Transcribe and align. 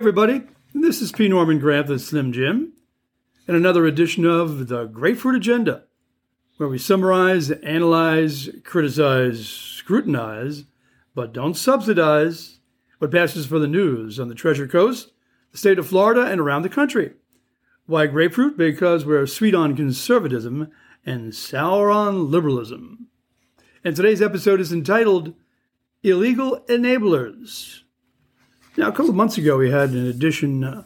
everybody. 0.00 0.40
This 0.72 1.02
is 1.02 1.12
P. 1.12 1.28
Norman 1.28 1.58
Grant, 1.58 1.88
the 1.88 1.98
Slim 1.98 2.32
Jim, 2.32 2.72
and 3.46 3.54
another 3.54 3.84
edition 3.84 4.24
of 4.24 4.68
the 4.68 4.86
Grapefruit 4.86 5.36
Agenda, 5.36 5.84
where 6.56 6.70
we 6.70 6.78
summarize, 6.78 7.50
analyze, 7.50 8.48
criticize, 8.64 9.46
scrutinize, 9.46 10.64
but 11.14 11.34
don't 11.34 11.52
subsidize 11.52 12.60
what 12.96 13.10
passes 13.10 13.44
for 13.44 13.58
the 13.58 13.66
news 13.66 14.18
on 14.18 14.28
the 14.28 14.34
Treasure 14.34 14.66
Coast, 14.66 15.12
the 15.52 15.58
state 15.58 15.78
of 15.78 15.86
Florida, 15.86 16.22
and 16.22 16.40
around 16.40 16.62
the 16.62 16.70
country. 16.70 17.12
Why 17.84 18.06
grapefruit? 18.06 18.56
Because 18.56 19.04
we're 19.04 19.26
sweet 19.26 19.54
on 19.54 19.76
conservatism 19.76 20.70
and 21.04 21.34
sour 21.34 21.90
on 21.90 22.30
liberalism. 22.30 23.08
And 23.84 23.94
today's 23.94 24.22
episode 24.22 24.60
is 24.60 24.72
entitled 24.72 25.34
Illegal 26.02 26.64
Enablers. 26.70 27.82
Now, 28.76 28.88
a 28.88 28.92
couple 28.92 29.10
of 29.10 29.16
months 29.16 29.36
ago, 29.36 29.56
we 29.56 29.70
had 29.70 29.90
an 29.90 30.06
edition 30.06 30.62
uh, 30.62 30.84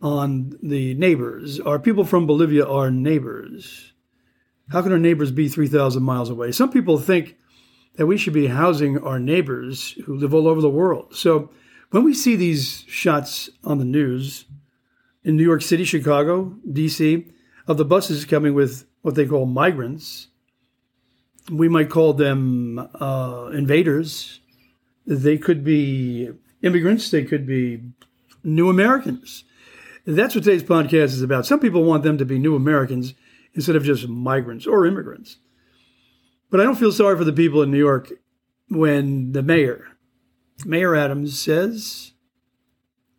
on 0.00 0.58
the 0.62 0.94
neighbors. 0.94 1.60
Our 1.60 1.78
people 1.78 2.04
from 2.04 2.26
Bolivia 2.26 2.66
are 2.66 2.90
neighbors. 2.90 3.92
How 4.70 4.82
can 4.82 4.92
our 4.92 4.98
neighbors 4.98 5.30
be 5.30 5.48
3,000 5.48 6.02
miles 6.02 6.30
away? 6.30 6.52
Some 6.52 6.70
people 6.70 6.98
think 6.98 7.36
that 7.96 8.06
we 8.06 8.16
should 8.16 8.32
be 8.32 8.46
housing 8.46 8.98
our 8.98 9.18
neighbors 9.18 9.92
who 10.06 10.16
live 10.16 10.32
all 10.32 10.48
over 10.48 10.60
the 10.60 10.70
world. 10.70 11.14
So 11.14 11.50
when 11.90 12.04
we 12.04 12.14
see 12.14 12.34
these 12.34 12.84
shots 12.86 13.50
on 13.62 13.78
the 13.78 13.84
news 13.84 14.46
in 15.22 15.36
New 15.36 15.44
York 15.44 15.62
City, 15.62 15.84
Chicago, 15.84 16.56
DC, 16.66 17.30
of 17.66 17.76
the 17.76 17.84
buses 17.84 18.24
coming 18.24 18.54
with 18.54 18.86
what 19.02 19.14
they 19.14 19.26
call 19.26 19.44
migrants, 19.44 20.28
we 21.50 21.68
might 21.68 21.90
call 21.90 22.14
them 22.14 22.78
uh, 23.00 23.50
invaders. 23.52 24.40
They 25.06 25.36
could 25.38 25.64
be 25.64 26.30
immigrants, 26.62 27.10
they 27.10 27.24
could 27.24 27.46
be 27.46 27.82
new 28.44 28.68
Americans. 28.68 29.44
That's 30.06 30.34
what 30.34 30.44
today's 30.44 30.62
podcast 30.62 31.12
is 31.12 31.22
about. 31.22 31.46
Some 31.46 31.60
people 31.60 31.84
want 31.84 32.02
them 32.02 32.18
to 32.18 32.24
be 32.24 32.38
new 32.38 32.56
Americans 32.56 33.14
instead 33.54 33.76
of 33.76 33.84
just 33.84 34.08
migrants 34.08 34.66
or 34.66 34.86
immigrants. 34.86 35.38
But 36.50 36.60
I 36.60 36.64
don't 36.64 36.78
feel 36.78 36.92
sorry 36.92 37.16
for 37.16 37.24
the 37.24 37.32
people 37.32 37.62
in 37.62 37.70
New 37.70 37.78
York 37.78 38.12
when 38.68 39.32
the 39.32 39.42
mayor, 39.42 39.86
Mayor 40.64 40.94
Adams, 40.94 41.38
says, 41.38 42.12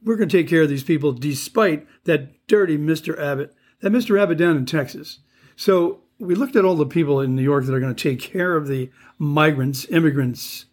we're 0.03 0.15
going 0.15 0.29
to 0.29 0.37
take 0.37 0.47
care 0.47 0.63
of 0.63 0.69
these 0.69 0.83
people 0.83 1.11
despite 1.11 1.85
that 2.05 2.47
dirty 2.47 2.77
Mr. 2.77 3.19
Abbott, 3.19 3.53
that 3.81 3.91
Mr. 3.91 4.19
Abbott 4.19 4.37
down 4.37 4.57
in 4.57 4.65
Texas. 4.65 5.19
So 5.55 6.01
we 6.19 6.35
looked 6.35 6.55
at 6.55 6.65
all 6.65 6.75
the 6.75 6.85
people 6.85 7.21
in 7.21 7.35
New 7.35 7.43
York 7.43 7.65
that 7.65 7.73
are 7.73 7.79
going 7.79 7.93
to 7.93 8.09
take 8.09 8.19
care 8.19 8.55
of 8.55 8.67
the 8.67 8.89
migrants, 9.17 9.85
immigrants, 9.89 10.65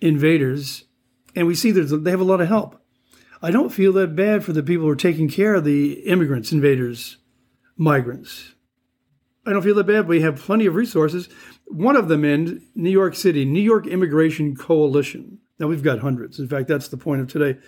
invaders, 0.00 0.85
and 1.36 1.46
we 1.46 1.54
see 1.54 1.70
they 1.70 2.10
have 2.10 2.20
a 2.20 2.24
lot 2.24 2.40
of 2.40 2.48
help. 2.48 2.82
I 3.42 3.50
don't 3.50 3.68
feel 3.68 3.92
that 3.92 4.16
bad 4.16 4.42
for 4.42 4.54
the 4.54 4.62
people 4.62 4.86
who 4.86 4.90
are 4.90 4.96
taking 4.96 5.28
care 5.28 5.54
of 5.54 5.64
the 5.64 5.92
immigrants, 6.06 6.50
invaders, 6.50 7.18
migrants. 7.76 8.54
I 9.46 9.52
don't 9.52 9.62
feel 9.62 9.74
that 9.76 9.86
bad. 9.86 10.08
We 10.08 10.22
have 10.22 10.40
plenty 10.40 10.66
of 10.66 10.74
resources. 10.74 11.28
One 11.66 11.94
of 11.94 12.08
them 12.08 12.24
in 12.24 12.62
New 12.74 12.90
York 12.90 13.14
City, 13.14 13.44
New 13.44 13.60
York 13.60 13.86
Immigration 13.86 14.56
Coalition. 14.56 15.38
Now 15.58 15.68
we've 15.68 15.82
got 15.82 16.00
hundreds. 16.00 16.40
In 16.40 16.48
fact, 16.48 16.66
that's 16.66 16.88
the 16.88 16.96
point 16.96 17.20
of 17.20 17.28
today. 17.28 17.60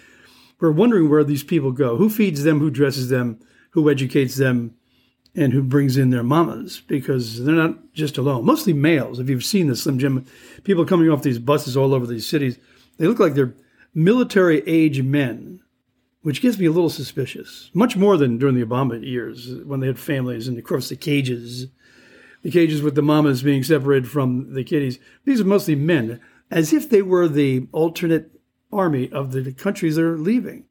We're 0.58 0.72
wondering 0.72 1.08
where 1.08 1.22
these 1.22 1.44
people 1.44 1.70
go. 1.70 1.96
Who 1.96 2.08
feeds 2.08 2.42
them? 2.42 2.58
Who 2.58 2.70
dresses 2.70 3.10
them? 3.10 3.38
Who 3.72 3.90
educates 3.90 4.36
them? 4.36 4.74
And 5.36 5.52
who 5.52 5.62
brings 5.62 5.96
in 5.96 6.10
their 6.10 6.24
mamas? 6.24 6.80
Because 6.80 7.44
they're 7.44 7.54
not 7.54 7.92
just 7.92 8.18
alone. 8.18 8.44
Mostly 8.44 8.72
males. 8.72 9.20
If 9.20 9.28
you've 9.28 9.44
seen 9.44 9.68
the 9.68 9.76
Slim 9.76 9.98
Jim, 9.98 10.26
people 10.64 10.84
coming 10.84 11.10
off 11.10 11.22
these 11.22 11.38
buses 11.38 11.76
all 11.76 11.94
over 11.94 12.06
these 12.06 12.26
cities 12.26 12.58
they 12.98 13.06
look 13.06 13.18
like 13.18 13.34
they're 13.34 13.54
military 13.94 14.62
age 14.66 15.02
men, 15.02 15.60
which 16.22 16.42
gives 16.42 16.58
me 16.58 16.66
a 16.66 16.70
little 16.70 16.90
suspicious. 16.90 17.70
Much 17.72 17.96
more 17.96 18.16
than 18.16 18.38
during 18.38 18.54
the 18.54 18.64
Obama 18.64 19.02
years 19.04 19.50
when 19.64 19.80
they 19.80 19.86
had 19.86 19.98
families 19.98 20.46
and, 20.46 20.62
course, 20.64 20.88
the 20.88 20.96
cages. 20.96 21.68
The 22.42 22.50
cages 22.50 22.82
with 22.82 22.94
the 22.94 23.02
mamas 23.02 23.42
being 23.42 23.64
separated 23.64 24.08
from 24.08 24.54
the 24.54 24.62
kiddies. 24.62 24.98
These 25.24 25.40
are 25.40 25.44
mostly 25.44 25.74
men, 25.74 26.20
as 26.50 26.72
if 26.72 26.88
they 26.88 27.02
were 27.02 27.26
the 27.26 27.66
alternate 27.72 28.30
army 28.72 29.10
of 29.10 29.32
the 29.32 29.52
countries 29.52 29.96
they're 29.96 30.16
leaving. 30.16 30.64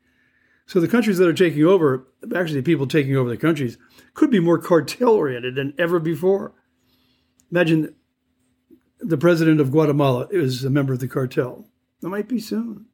So 0.66 0.80
the 0.80 0.88
countries 0.88 1.18
that 1.18 1.28
are 1.28 1.34
taking 1.34 1.64
over, 1.64 2.08
actually, 2.36 2.60
the 2.60 2.66
people 2.66 2.88
taking 2.88 3.16
over 3.16 3.30
the 3.30 3.38
countries, 3.38 3.78
could 4.14 4.30
be 4.30 4.40
more 4.40 4.58
cartel 4.58 5.12
oriented 5.12 5.56
than 5.56 5.74
ever 5.78 6.00
before. 6.00 6.54
Imagine 7.52 7.96
the 9.00 9.18
president 9.18 9.60
of 9.60 9.72
Guatemala 9.72 10.28
is 10.30 10.64
a 10.64 10.70
member 10.70 10.94
of 10.94 11.00
the 11.00 11.08
cartel. 11.08 11.70
It 12.02 12.08
might 12.08 12.28
be 12.28 12.40
soon. 12.40 12.86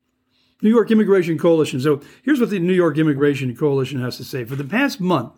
New 0.62 0.69
York 0.69 0.90
Immigration 0.91 1.38
Coalition. 1.38 1.81
So 1.81 2.02
here's 2.24 2.40
what 2.40 2.50
the 2.50 2.59
New 2.59 2.74
York 2.74 2.97
Immigration 2.97 3.56
Coalition 3.56 4.02
has 4.02 4.18
to 4.18 4.24
say. 4.24 4.46
For 4.46 4.56
the 4.56 4.64
past 4.64 5.02
month, 5.02 5.34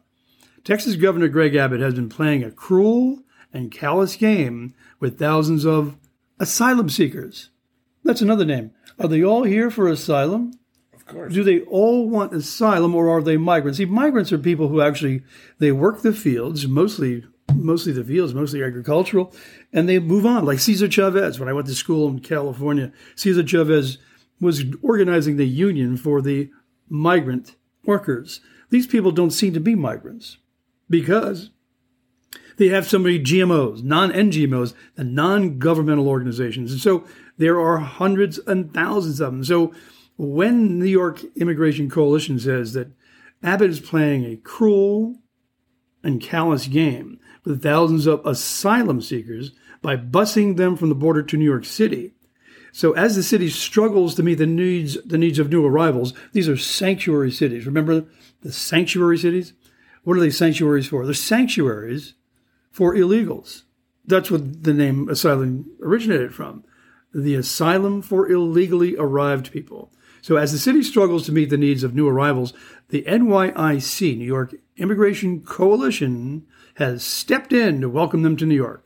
Texas 0.64 0.96
Governor 0.96 1.28
Greg 1.28 1.56
Abbott 1.56 1.82
has 1.82 1.96
been 1.96 2.10
playing 2.10 2.44
a 2.44 2.52
cruel 2.52 3.24
and 3.52 3.72
callous 3.72 4.16
game 4.16 4.76
with 5.00 5.18
thousands 5.18 5.66
of 5.66 5.98
asylum 6.40 6.90
seekers. 6.90 7.50
That's 8.04 8.22
another 8.22 8.46
name. 8.46 8.72
Are 9.00 9.08
they 9.08 9.24
all 9.24 9.44
here 9.44 9.72
for 9.72 9.88
asylum? 9.88 10.54
Of 10.94 11.06
course. 11.06 11.34
Do 11.34 11.44
they 11.44 11.62
all 11.62 12.08
want 12.08 12.34
asylum 12.34 12.94
or 12.94 13.10
are 13.10 13.22
they 13.22 13.38
migrants? 13.38 13.78
See, 13.78 13.86
migrants 13.86 14.32
are 14.32 14.38
people 14.38 14.68
who 14.68 14.82
actually 14.82 15.24
they 15.58 15.72
work 15.72 16.02
the 16.02 16.14
fields, 16.14 16.68
mostly 16.68 17.24
mostly 17.54 17.92
the 17.92 18.04
fields, 18.04 18.34
mostly 18.34 18.64
agricultural, 18.64 19.34
and 19.72 19.88
they 19.88 20.00
move 20.00 20.26
on. 20.26 20.46
Like 20.46 20.60
Cesar 20.60 20.88
Chavez, 20.88 21.40
when 21.40 21.50
I 21.50 21.54
went 21.54 21.68
to 21.68 21.76
school 21.76 22.08
in 22.08 22.20
California, 22.20 22.92
Cesar 23.16 23.44
Chavez 23.44 23.98
was 24.40 24.64
organizing 24.82 25.38
the 25.38 25.48
union 25.48 25.98
for 25.98 26.22
the 26.22 26.50
migrant 26.90 27.56
workers. 27.86 28.42
These 28.70 28.88
people 28.88 29.12
don't 29.12 29.32
seem 29.32 29.54
to 29.54 29.60
be 29.60 29.76
migrants 29.76 30.38
because 30.90 31.52
they 32.58 32.70
have 32.70 32.88
so 32.88 33.00
many 33.00 33.20
GMOs, 33.20 33.84
non 33.84 34.12
NGMOs, 34.12 34.74
and 34.98 35.16
non 35.16 35.60
governmental 35.60 36.08
organizations. 36.08 36.72
And 36.72 36.82
so 36.82 37.06
there 37.38 37.60
are 37.60 37.78
hundreds 37.78 38.38
and 38.40 38.74
thousands 38.74 39.20
of 39.20 39.32
them. 39.32 39.44
So 39.44 39.74
when 40.18 40.80
New 40.80 40.86
York 40.86 41.24
Immigration 41.36 41.90
Coalition 41.90 42.40
says 42.40 42.74
that 42.74 42.92
Abbott 43.44 43.70
is 43.70 43.80
playing 43.80 44.26
a 44.26 44.38
cruel 44.38 45.18
and 46.04 46.22
callous 46.22 46.68
game 46.68 47.20
with 47.46 47.64
thousands 47.64 48.08
of 48.08 48.26
asylum 48.26 49.02
seekers 49.02 49.52
by 49.82 49.96
busing 49.96 50.58
them 50.58 50.76
from 50.76 50.90
the 50.90 50.96
border 50.96 51.24
to 51.24 51.38
New 51.38 51.46
York 51.46 51.66
City. 51.66 52.14
So 52.72 52.92
as 52.94 53.16
the 53.16 53.24
city 53.24 53.50
struggles 53.50 54.16
to 54.16 54.24
meet 54.24 54.36
the 54.36 54.46
needs 54.46 55.02
the 55.04 55.18
needs 55.18 55.40
of 55.40 55.50
new 55.50 55.66
arrivals, 55.66 56.14
these 56.34 56.50
are 56.50 56.58
sanctuary 56.58 57.32
cities. 57.32 57.66
Remember 57.66 58.06
the 58.42 58.52
sanctuary 58.52 59.18
cities? 59.18 59.54
What 60.04 60.18
are 60.18 60.20
they 60.20 60.30
sanctuaries 60.30 60.88
for? 60.88 61.06
They're 61.06 61.14
sanctuaries 61.14 62.16
for 62.72 62.94
illegals. 62.94 63.64
That's 64.06 64.30
what 64.30 64.64
the 64.64 64.74
name 64.74 65.08
asylum 65.10 65.72
originated 65.82 66.34
from. 66.34 66.64
The 67.14 67.36
asylum 67.36 68.02
for 68.02 68.30
illegally 68.30 68.98
arrived 68.98 69.52
people. 69.52 69.92
So 70.22 70.36
as 70.36 70.52
the 70.52 70.58
city 70.58 70.84
struggles 70.84 71.26
to 71.26 71.32
meet 71.32 71.50
the 71.50 71.58
needs 71.58 71.84
of 71.84 71.96
new 71.96 72.08
arrivals, 72.08 72.54
the 72.90 73.04
NYIC, 73.04 74.18
New 74.18 74.26
York 74.26 74.54
Immigration 74.76 75.42
Coalition, 75.42 76.46
has 76.76 77.04
stepped 77.04 77.54
in 77.54 77.82
to 77.82 77.90
welcome 77.90 78.22
them 78.22 78.38
to 78.38 78.46
New 78.46 78.56
York. 78.56 78.84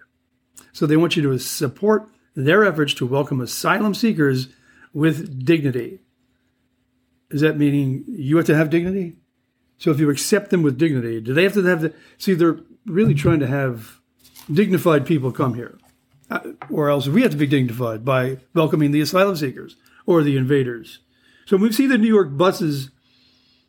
So 0.72 0.86
they 0.86 0.98
want 0.98 1.16
you 1.16 1.24
to 1.24 1.38
support 1.40 2.10
their 2.36 2.64
efforts 2.64 2.94
to 2.96 3.06
welcome 3.06 3.42
asylum 3.42 3.94
seekers 3.94 4.50
with 4.94 5.46
dignity. 5.46 6.00
Is 7.30 7.42
that 7.42 7.58
meaning 7.58 8.06
you 8.08 8.38
have 8.38 8.46
to 8.48 8.56
have 8.56 8.70
dignity? 8.70 9.18
So 9.78 9.92
if 9.92 10.00
you 10.00 10.10
accept 10.10 10.50
them 10.50 10.62
with 10.62 10.78
dignity, 10.78 11.22
do 11.22 11.34
they 11.34 11.44
have 11.44 11.54
to 11.54 11.64
have 11.64 11.82
the 11.82 11.94
see? 12.18 12.34
They're 12.34 12.60
really 12.86 13.14
trying 13.14 13.40
to 13.40 13.48
have 13.48 14.00
dignified 14.52 15.06
people 15.06 15.32
come 15.32 15.54
here, 15.54 15.78
uh, 16.30 16.40
or 16.70 16.90
else 16.90 17.08
we 17.08 17.22
have 17.22 17.32
to 17.32 17.38
be 17.38 17.48
dignified 17.48 18.04
by 18.04 18.40
welcoming 18.54 18.92
the 18.92 19.02
asylum 19.02 19.36
seekers 19.36 19.78
or 20.06 20.22
the 20.22 20.38
invaders. 20.38 21.00
So 21.46 21.56
when 21.56 21.64
we 21.64 21.72
see 21.72 21.88
the 21.88 21.98
New 21.98 22.08
York 22.08 22.36
buses, 22.36 22.90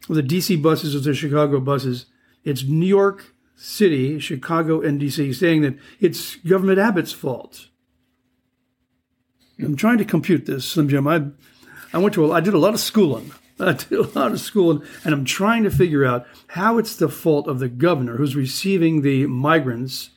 or 0.09 0.15
the 0.17 0.23
DC 0.23 0.61
buses, 0.61 0.97
or 0.97 1.01
the 1.01 1.15
Chicago 1.15 1.61
buses, 1.61 2.07
it's 2.45 2.65
New 2.65 2.87
York 2.87 3.35
City, 3.61 4.19
Chicago, 4.19 4.81
and 4.81 4.99
DC 4.99 5.35
saying 5.35 5.61
that 5.61 5.77
it's 6.01 6.37
Government 6.37 6.79
Abbott's 6.79 7.13
fault. 7.13 7.69
I'm 9.59 9.77
trying 9.77 9.99
to 9.99 10.05
compute 10.07 10.47
this, 10.47 10.65
Slim 10.65 10.89
Jim. 10.89 11.07
I, 11.07 11.27
I 11.93 11.99
went 11.99 12.15
to 12.15 12.25
a, 12.25 12.33
I 12.33 12.41
did 12.41 12.55
a 12.55 12.59
lot 12.59 12.73
of 12.73 12.81
schooling. 12.81 13.33
I 13.61 13.75
did 13.75 13.93
a 13.93 14.19
lot 14.19 14.33
of 14.33 14.41
schooling, 14.41 14.83
and 15.05 15.13
I'm 15.13 15.27
trying 15.27 15.65
to 15.65 15.71
figure 15.71 16.07
out 16.07 16.27
how 16.47 16.79
it's 16.79 16.97
the 16.97 17.11
fault 17.11 17.47
of 17.47 17.59
the 17.59 17.69
governor 17.69 18.17
who's 18.17 18.35
receiving 18.35 19.03
the 19.03 19.27
migrants, 19.27 20.09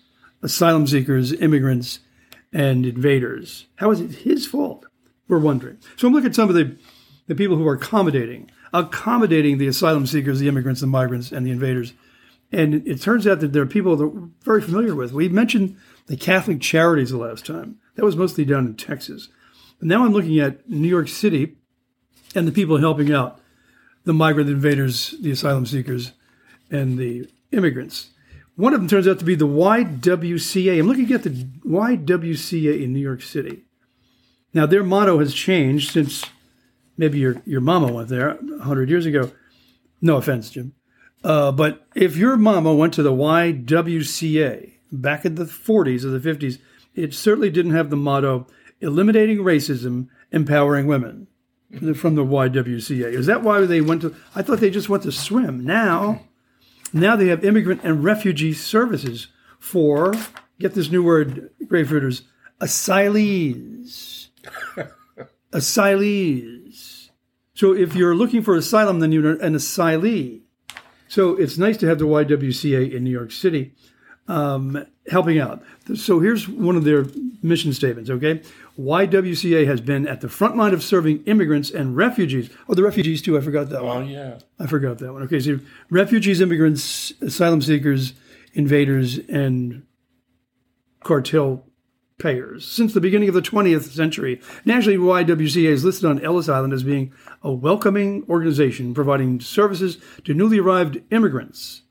asylum 0.42 0.88
seekers, 0.88 1.34
immigrants, 1.34 2.00
and 2.54 2.86
invaders. 2.86 3.66
How 3.76 3.92
is 3.92 4.00
it 4.00 4.12
his 4.20 4.48
fault? 4.48 4.86
We're 5.28 5.40
wondering. 5.40 5.80
So 5.98 6.08
I'm 6.08 6.14
looking 6.14 6.30
at 6.30 6.36
some 6.36 6.48
of 6.48 6.56
the, 6.56 6.78
the 7.28 7.36
people 7.36 7.58
who 7.58 7.68
are 7.68 7.74
accommodating, 7.74 8.50
accommodating 8.72 9.58
the 9.58 9.68
asylum 9.68 10.08
seekers, 10.08 10.40
the 10.40 10.48
immigrants, 10.48 10.80
the 10.80 10.88
migrants, 10.88 11.34
and 11.34 11.46
the 11.46 11.52
invaders 11.52 11.92
and 12.54 12.88
it 12.88 13.02
turns 13.02 13.26
out 13.26 13.40
that 13.40 13.52
there 13.52 13.64
are 13.64 13.68
people 13.68 13.96
that 13.96 14.08
we're 14.08 14.30
very 14.42 14.62
familiar 14.62 14.94
with. 14.94 15.12
We 15.12 15.28
mentioned 15.28 15.76
the 16.06 16.16
Catholic 16.16 16.62
Charities 16.62 17.10
the 17.10 17.18
last 17.18 17.46
time. 17.46 17.80
That 17.96 18.06
was 18.06 18.16
mostly 18.16 18.46
done 18.46 18.68
in 18.68 18.76
Texas. 18.76 19.30
But 19.80 19.88
now 19.88 20.06
I'm 20.06 20.14
looking 20.14 20.40
at 20.40 20.70
New 20.70 20.88
York 20.88 21.08
City 21.08 21.58
and 22.36 22.48
the 22.48 22.52
people 22.52 22.78
helping 22.78 23.12
out. 23.12 23.40
the 24.06 24.14
migrant 24.14 24.50
invaders, 24.50 25.16
the 25.22 25.32
asylum 25.32 25.66
seekers, 25.66 26.12
and 26.70 26.98
the 26.98 27.30
immigrants. 27.54 28.10
One 28.56 28.74
of 28.74 28.82
them 28.82 28.90
turns 28.90 29.08
out 29.08 29.18
to 29.20 29.26
be 29.26 29.36
the 29.36 29.48
YWCA. 29.48 30.78
I'm 30.78 30.88
looking 30.88 31.12
at 31.14 31.24
the 31.24 31.30
YWCA 31.30 32.84
in 32.84 32.92
New 32.94 33.00
York 33.00 33.22
City. 33.22 33.64
Now, 34.54 34.66
their 34.66 34.84
motto 34.84 35.20
has 35.20 35.34
changed 35.34 35.92
since 35.92 36.26
maybe 36.98 37.18
your, 37.18 37.42
your 37.46 37.62
mama 37.62 37.92
went 37.92 38.10
there 38.10 38.34
100 38.36 38.90
years 38.90 39.06
ago. 39.06 39.32
No 40.02 40.18
offense, 40.18 40.50
Jim. 40.50 40.74
Uh, 41.24 41.52
but 41.52 41.88
if 41.96 42.18
your 42.18 42.36
mama 42.38 42.74
went 42.74 42.94
to 42.96 43.04
the 43.04 43.12
YWCA 43.12 44.74
back 44.92 45.26
in 45.26 45.36
the 45.36 45.46
40s 45.46 46.04
or 46.04 46.10
the 46.10 46.20
50s, 46.20 46.60
it 46.96 47.14
certainly 47.14 47.50
didn't 47.50 47.74
have 47.74 47.90
the 47.90 47.96
motto 47.96 48.46
eliminating 48.82 49.38
racism, 49.38 50.08
empowering 50.32 50.88
women 50.88 51.28
from 51.96 52.16
the 52.16 52.26
YWCA. 52.26 53.14
Is 53.14 53.26
that 53.26 53.42
why 53.42 53.62
they 53.66 53.82
went 53.82 54.02
to? 54.02 54.16
I 54.36 54.42
thought 54.42 54.60
they 54.60 54.70
just 54.70 54.90
went 54.90 55.04
to 55.04 55.12
swim. 55.12 55.64
Now, 55.64 56.22
now 56.92 57.16
they 57.16 57.28
have 57.28 57.44
immigrant 57.44 57.82
and 57.84 58.04
refugee 58.04 58.54
services 58.54 59.28
for 59.60 60.14
get 60.60 60.76
this 60.76 60.92
new 60.92 61.04
word, 61.04 61.50
grapefruiters, 61.66 62.24
asylees. 62.60 64.28
asylees. 65.52 67.10
So 67.56 67.74
if 67.74 67.96
you're 67.96 68.16
looking 68.16 68.44
for 68.44 68.56
asylum, 68.56 69.00
then 69.00 69.12
you're 69.12 69.42
an 69.42 69.56
asylee. 69.56 70.43
So 71.14 71.36
it's 71.36 71.60
nice 71.60 71.78
to 71.78 71.86
have 71.86 72.00
the 72.00 72.06
YWCA 72.06 72.92
in 72.92 73.04
New 73.04 73.12
York 73.12 73.32
City 73.32 73.76
um, 74.28 74.84
helping 75.12 75.38
out. 75.38 75.62
So 75.94 76.20
here's 76.20 76.50
one 76.50 76.76
of 76.76 76.86
their 76.86 77.06
mission 77.44 77.72
statements, 77.72 78.10
okay? 78.10 78.42
YWCA 78.80 79.68
has 79.68 79.80
been 79.80 80.08
at 80.08 80.22
the 80.22 80.28
front 80.28 80.58
line 80.58 80.74
of 80.74 80.82
serving 80.82 81.24
immigrants 81.26 81.70
and 81.70 81.96
refugees. 81.96 82.50
Oh, 82.68 82.74
the 82.74 82.82
refugees 82.82 83.22
too. 83.22 83.38
I 83.38 83.42
forgot 83.42 83.70
that 83.70 83.82
Oh, 83.82 83.86
one. 83.86 84.08
yeah. 84.08 84.40
I 84.60 84.66
forgot 84.66 84.98
that 84.98 85.14
one. 85.14 85.22
Okay, 85.22 85.40
so 85.40 85.60
refugees, 85.92 86.42
immigrants, 86.42 87.14
asylum 87.22 87.62
seekers, 87.62 88.14
invaders, 88.56 89.20
and 89.30 89.84
cartel 91.04 91.64
payers. 92.18 92.66
Since 92.66 92.94
the 92.94 93.02
beginning 93.02 93.30
of 93.30 93.36
the 93.36 93.42
20th 93.42 93.92
century, 93.92 94.42
nationally, 94.66 94.98
YWCA 94.98 95.70
is 95.70 95.84
listed 95.84 96.06
on 96.06 96.24
Ellis 96.24 96.50
Island 96.50 96.74
as 96.74 96.84
being 96.84 97.14
a 97.42 97.52
welcoming 97.52 98.24
organization 98.30 98.94
providing 98.94 99.40
services 99.40 99.98
to 100.24 100.34
newly 100.34 100.60
arrived 100.60 101.02
immigrants, 101.12 101.82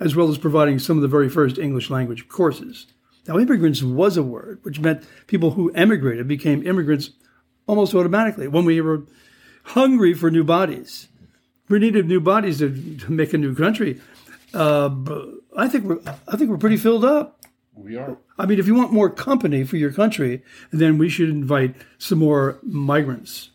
as 0.00 0.14
well 0.14 0.28
as 0.28 0.38
providing 0.38 0.78
some 0.78 0.96
of 0.96 1.02
the 1.02 1.08
very 1.08 1.28
first 1.28 1.58
English 1.58 1.90
language 1.90 2.28
courses. 2.28 2.86
Now, 3.26 3.38
immigrants 3.38 3.82
was 3.82 4.16
a 4.16 4.22
word 4.22 4.60
which 4.62 4.80
meant 4.80 5.04
people 5.26 5.52
who 5.52 5.70
emigrated 5.72 6.26
became 6.26 6.66
immigrants 6.66 7.10
almost 7.66 7.94
automatically 7.94 8.48
when 8.48 8.64
we 8.64 8.80
were 8.80 9.04
hungry 9.64 10.14
for 10.14 10.30
new 10.30 10.44
bodies. 10.44 11.08
We 11.68 11.78
needed 11.78 12.06
new 12.06 12.20
bodies 12.20 12.58
to, 12.58 12.96
to 12.96 13.12
make 13.12 13.34
a 13.34 13.38
new 13.38 13.54
country. 13.54 14.00
Uh, 14.54 14.90
I 15.56 15.68
think 15.68 15.84
we're 15.84 16.00
I 16.26 16.36
think 16.36 16.50
we're 16.50 16.56
pretty 16.56 16.78
filled 16.78 17.04
up. 17.04 17.44
We 17.74 17.96
are. 17.96 18.16
I 18.38 18.46
mean, 18.46 18.58
if 18.58 18.66
you 18.66 18.74
want 18.74 18.92
more 18.92 19.10
company 19.10 19.64
for 19.64 19.76
your 19.76 19.92
country, 19.92 20.42
then 20.70 20.96
we 20.98 21.08
should 21.08 21.28
invite 21.28 21.74
some 21.98 22.18
more 22.18 22.58
migrants, 22.62 23.50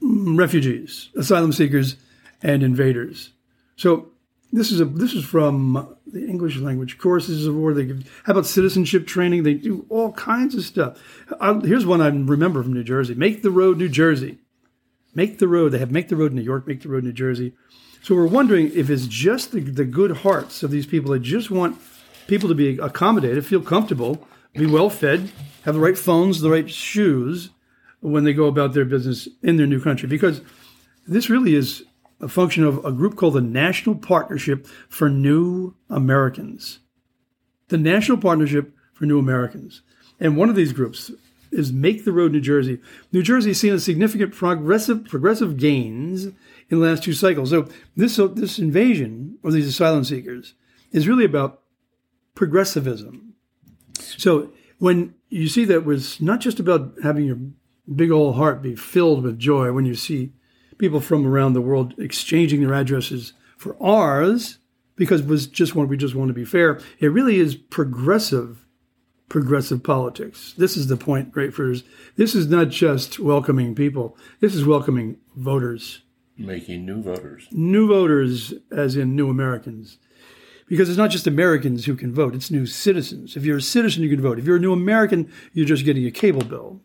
refugees, 0.00 1.10
asylum 1.16 1.52
seekers, 1.52 1.96
and 2.42 2.62
invaders. 2.62 3.32
So 3.76 4.10
this 4.52 4.72
is 4.72 4.80
a 4.80 4.86
this 4.86 5.12
is 5.12 5.24
from 5.24 5.94
the 6.06 6.26
English 6.26 6.56
language 6.56 6.98
courses 6.98 7.46
of 7.46 7.54
war. 7.54 7.74
They 7.74 7.84
give, 7.84 8.22
how 8.24 8.32
about 8.32 8.46
citizenship 8.46 9.06
training? 9.06 9.42
They 9.42 9.54
do 9.54 9.84
all 9.90 10.12
kinds 10.12 10.54
of 10.54 10.64
stuff. 10.64 10.98
Uh, 11.38 11.60
here's 11.60 11.84
one 11.84 12.00
I 12.00 12.08
remember 12.08 12.62
from 12.62 12.72
New 12.72 12.84
Jersey: 12.84 13.14
Make 13.14 13.42
the 13.42 13.50
Road, 13.50 13.78
New 13.78 13.88
Jersey. 13.88 14.38
Make 15.14 15.38
the 15.38 15.48
road. 15.48 15.72
They 15.72 15.78
have 15.78 15.90
Make 15.90 16.08
the 16.08 16.16
Road 16.16 16.32
New 16.32 16.42
York, 16.42 16.66
Make 16.66 16.82
the 16.82 16.88
Road 16.88 17.04
New 17.04 17.12
Jersey. 17.12 17.52
So 18.02 18.14
we're 18.14 18.26
wondering 18.26 18.70
if 18.74 18.88
it's 18.88 19.06
just 19.06 19.52
the, 19.52 19.60
the 19.60 19.84
good 19.84 20.18
hearts 20.18 20.62
of 20.62 20.70
these 20.70 20.86
people 20.86 21.12
that 21.12 21.20
just 21.20 21.50
want 21.50 21.80
people 22.28 22.48
to 22.48 22.54
be 22.54 22.78
accommodated, 22.78 23.44
feel 23.44 23.60
comfortable, 23.60 24.28
be 24.52 24.66
well 24.66 24.90
fed, 24.90 25.32
have 25.64 25.74
the 25.74 25.80
right 25.80 25.98
phones, 25.98 26.40
the 26.40 26.50
right 26.50 26.70
shoes 26.70 27.50
when 28.00 28.22
they 28.22 28.32
go 28.32 28.46
about 28.46 28.74
their 28.74 28.84
business 28.84 29.26
in 29.42 29.56
their 29.56 29.66
new 29.66 29.80
country. 29.80 30.08
Because 30.08 30.40
this 31.06 31.28
really 31.28 31.54
is 31.54 31.84
a 32.20 32.28
function 32.28 32.64
of 32.64 32.84
a 32.84 32.92
group 32.92 33.16
called 33.16 33.34
the 33.34 33.40
National 33.40 33.94
Partnership 33.94 34.66
for 34.88 35.08
New 35.08 35.74
Americans. 35.90 36.78
The 37.68 37.78
National 37.78 38.18
Partnership 38.18 38.72
for 38.92 39.04
New 39.06 39.18
Americans. 39.18 39.82
And 40.20 40.36
one 40.36 40.48
of 40.48 40.56
these 40.56 40.72
groups 40.72 41.10
is 41.50 41.72
Make 41.72 42.04
the 42.04 42.12
Road 42.12 42.32
New 42.32 42.40
Jersey. 42.40 42.80
New 43.12 43.22
Jersey 43.22 43.50
has 43.50 43.60
seen 43.60 43.72
a 43.72 43.80
significant 43.80 44.34
progressive 44.34 45.04
progressive 45.04 45.56
gains 45.56 46.24
in 46.24 46.34
the 46.70 46.76
last 46.76 47.02
two 47.02 47.14
cycles. 47.14 47.50
So 47.50 47.68
this 47.96 48.16
this 48.16 48.58
invasion 48.58 49.38
of 49.44 49.52
these 49.52 49.68
asylum 49.68 50.04
seekers 50.04 50.54
is 50.92 51.08
really 51.08 51.24
about 51.24 51.62
progressivism. 52.38 53.34
So 53.98 54.52
when 54.78 55.14
you 55.28 55.48
see 55.48 55.64
that 55.64 55.84
was 55.84 56.20
not 56.20 56.38
just 56.38 56.60
about 56.60 56.94
having 57.02 57.24
your 57.24 57.38
big 57.96 58.12
old 58.12 58.36
heart 58.36 58.62
be 58.62 58.76
filled 58.76 59.24
with 59.24 59.40
joy 59.40 59.72
when 59.72 59.84
you 59.84 59.96
see 59.96 60.32
people 60.78 61.00
from 61.00 61.26
around 61.26 61.54
the 61.54 61.60
world 61.60 61.94
exchanging 61.98 62.60
their 62.60 62.74
addresses 62.74 63.32
for 63.56 63.76
ours 63.82 64.58
because 64.94 65.22
it 65.22 65.26
was 65.26 65.48
just 65.48 65.74
one 65.74 65.88
we 65.88 65.96
just 65.96 66.14
want 66.14 66.28
to 66.28 66.32
be 66.32 66.44
fair. 66.44 66.80
It 67.00 67.08
really 67.08 67.40
is 67.40 67.56
progressive 67.56 68.64
progressive 69.28 69.82
politics. 69.82 70.54
This 70.56 70.76
is 70.76 70.86
the 70.86 70.96
point, 70.96 71.32
great 71.32 71.50
grapefruiters. 71.50 71.82
This 72.14 72.36
is 72.36 72.46
not 72.46 72.68
just 72.68 73.18
welcoming 73.18 73.74
people. 73.74 74.16
This 74.38 74.54
is 74.54 74.64
welcoming 74.64 75.16
voters. 75.34 76.02
Making 76.38 76.86
new 76.86 77.02
voters. 77.02 77.48
New 77.50 77.88
voters 77.88 78.54
as 78.70 78.96
in 78.96 79.16
new 79.16 79.28
Americans. 79.28 79.98
Because 80.68 80.88
it's 80.88 80.98
not 80.98 81.10
just 81.10 81.26
Americans 81.26 81.86
who 81.86 81.96
can 81.96 82.12
vote, 82.12 82.34
it's 82.34 82.50
new 82.50 82.66
citizens. 82.66 83.36
If 83.36 83.44
you're 83.44 83.56
a 83.56 83.62
citizen, 83.62 84.02
you 84.02 84.10
can 84.10 84.20
vote. 84.20 84.38
If 84.38 84.44
you're 84.44 84.56
a 84.56 84.60
new 84.60 84.72
American, 84.72 85.32
you're 85.52 85.66
just 85.66 85.84
getting 85.84 86.06
a 86.06 86.10
cable 86.10 86.44
bill. 86.44 86.80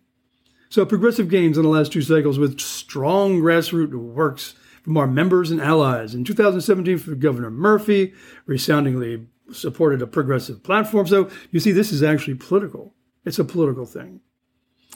So 0.69 0.85
progressive 0.85 1.29
gains 1.29 1.57
in 1.57 1.63
the 1.63 1.69
last 1.69 1.91
two 1.91 2.01
cycles 2.01 2.39
with 2.39 2.59
strong 2.59 3.39
grassroots 3.41 3.93
works 3.93 4.55
from 4.83 4.97
our 4.97 5.07
members 5.07 5.51
and 5.51 5.61
allies. 5.61 6.15
In 6.15 6.23
2017, 6.23 6.97
for 6.97 7.15
Governor 7.15 7.51
Murphy, 7.51 8.13
resoundingly 8.45 9.27
supported 9.51 10.01
a 10.01 10.07
progressive 10.07 10.63
platform. 10.63 11.07
So 11.07 11.29
you 11.51 11.59
see, 11.59 11.71
this 11.71 11.91
is 11.91 12.01
actually 12.01 12.35
political. 12.35 12.93
It's 13.25 13.39
a 13.39 13.45
political 13.45 13.85
thing. 13.85 14.21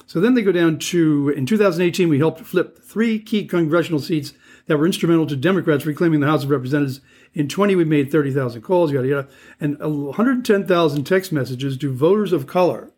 So 0.06 0.20
then 0.22 0.34
they 0.34 0.42
go 0.42 0.52
down 0.52 0.80
to 0.80 1.30
in 1.30 1.46
2018, 1.46 2.08
we 2.08 2.20
helped 2.20 2.42
flip 2.42 2.82
three 2.82 3.20
key 3.20 3.46
congressional 3.46 4.00
seats 4.00 4.34
that 4.68 4.78
were 4.78 4.86
instrumental 4.86 5.28
to 5.28 5.36
Democrats 5.36 5.86
reclaiming 5.86 6.22
the 6.22 6.28
House 6.28 6.44
of 6.44 6.50
Representatives. 6.50 7.02
In 7.38 7.48
20, 7.48 7.76
we 7.76 7.86
made 7.86 8.12
30,000 8.12 8.64
calls, 8.64 8.92
yada 8.92 9.08
yada, 9.08 9.28
and 9.60 9.78
110,000 9.78 11.04
text 11.04 11.32
messages 11.32 11.78
to 11.78 11.94
voters 11.94 12.34
of 12.34 12.48
color 12.48 12.92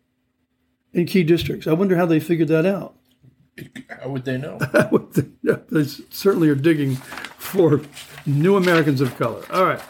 in 0.94 1.04
key 1.04 1.22
districts. 1.22 1.66
I 1.66 1.74
wonder 1.74 1.94
how 1.94 2.06
they 2.06 2.20
figured 2.20 2.48
that 2.48 2.64
out. 2.64 2.94
How 3.90 4.08
would 4.08 4.24
they 4.24 4.38
know? 4.38 4.58
they 5.70 5.84
certainly 5.84 6.48
are 6.48 6.54
digging 6.54 6.96
for 6.96 7.82
new 8.24 8.56
Americans 8.56 9.02
of 9.02 9.14
color. 9.18 9.44
All 9.52 9.66
right. 9.66 9.82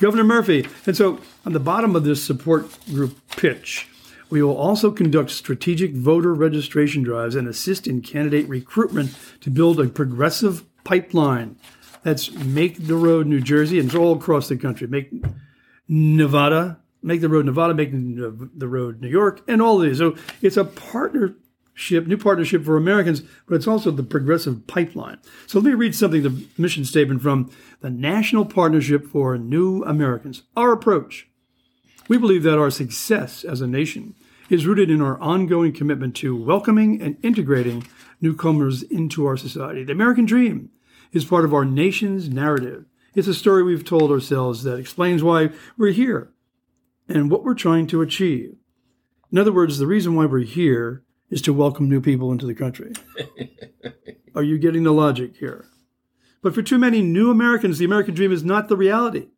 Governor 0.00 0.24
Murphy. 0.24 0.66
And 0.86 0.96
so 0.96 1.20
on 1.44 1.52
the 1.52 1.60
bottom 1.60 1.94
of 1.94 2.04
this 2.04 2.22
support 2.22 2.66
group 2.86 3.20
pitch, 3.36 3.88
we 4.30 4.42
will 4.42 4.56
also 4.56 4.90
conduct 4.90 5.32
strategic 5.32 5.92
voter 5.92 6.32
registration 6.32 7.02
drives 7.02 7.34
and 7.34 7.46
assist 7.46 7.86
in 7.86 8.00
candidate 8.00 8.48
recruitment 8.48 9.14
to 9.42 9.50
build 9.50 9.78
a 9.78 9.88
progressive 9.88 10.64
pipeline. 10.82 11.56
That's 12.02 12.32
Make 12.32 12.86
the 12.86 12.96
Road 12.96 13.26
New 13.26 13.40
Jersey, 13.40 13.78
and 13.78 13.88
it's 13.88 13.96
all 13.96 14.16
across 14.16 14.48
the 14.48 14.56
country. 14.56 14.86
Make 14.86 15.12
Nevada, 15.88 16.78
Make 17.02 17.20
the 17.20 17.28
Road 17.28 17.46
Nevada, 17.46 17.74
Make 17.74 17.92
the 17.92 18.68
Road 18.68 19.00
New 19.00 19.08
York, 19.08 19.42
and 19.48 19.60
all 19.62 19.80
of 19.80 19.88
these. 19.88 19.98
So 19.98 20.16
it's 20.42 20.56
a 20.56 20.64
partnership, 20.64 22.06
new 22.06 22.16
partnership 22.16 22.64
for 22.64 22.76
Americans, 22.76 23.22
but 23.46 23.56
it's 23.56 23.66
also 23.66 23.90
the 23.90 24.02
progressive 24.02 24.66
pipeline. 24.66 25.18
So 25.46 25.58
let 25.58 25.66
me 25.66 25.74
read 25.74 25.94
something, 25.94 26.22
the 26.22 26.44
mission 26.56 26.84
statement 26.84 27.22
from 27.22 27.50
the 27.80 27.90
National 27.90 28.44
Partnership 28.44 29.06
for 29.06 29.38
New 29.38 29.82
Americans. 29.84 30.42
Our 30.56 30.72
approach. 30.72 31.28
We 32.08 32.16
believe 32.16 32.42
that 32.44 32.58
our 32.58 32.70
success 32.70 33.44
as 33.44 33.60
a 33.60 33.66
nation 33.66 34.14
is 34.48 34.66
rooted 34.66 34.90
in 34.90 35.02
our 35.02 35.20
ongoing 35.20 35.72
commitment 35.72 36.16
to 36.16 36.34
welcoming 36.34 37.02
and 37.02 37.18
integrating 37.22 37.86
newcomers 38.20 38.82
into 38.82 39.26
our 39.26 39.36
society. 39.36 39.84
The 39.84 39.92
American 39.92 40.24
dream 40.24 40.70
is 41.12 41.24
part 41.24 41.44
of 41.44 41.54
our 41.54 41.64
nation's 41.64 42.28
narrative. 42.28 42.84
It's 43.14 43.28
a 43.28 43.34
story 43.34 43.62
we've 43.62 43.84
told 43.84 44.10
ourselves 44.10 44.62
that 44.62 44.78
explains 44.78 45.22
why 45.22 45.50
we're 45.76 45.92
here 45.92 46.32
and 47.08 47.30
what 47.30 47.42
we're 47.44 47.54
trying 47.54 47.86
to 47.88 48.02
achieve. 48.02 48.56
In 49.32 49.38
other 49.38 49.52
words, 49.52 49.78
the 49.78 49.86
reason 49.86 50.14
why 50.14 50.26
we're 50.26 50.40
here 50.40 51.02
is 51.30 51.42
to 51.42 51.52
welcome 51.52 51.88
new 51.88 52.00
people 52.00 52.32
into 52.32 52.46
the 52.46 52.54
country. 52.54 52.92
Are 54.34 54.42
you 54.42 54.58
getting 54.58 54.84
the 54.84 54.92
logic 54.92 55.36
here? 55.36 55.66
But 56.42 56.54
for 56.54 56.62
too 56.62 56.78
many 56.78 57.02
new 57.02 57.30
Americans, 57.30 57.78
the 57.78 57.84
American 57.84 58.14
dream 58.14 58.32
is 58.32 58.44
not 58.44 58.68
the 58.68 58.76
reality. 58.76 59.28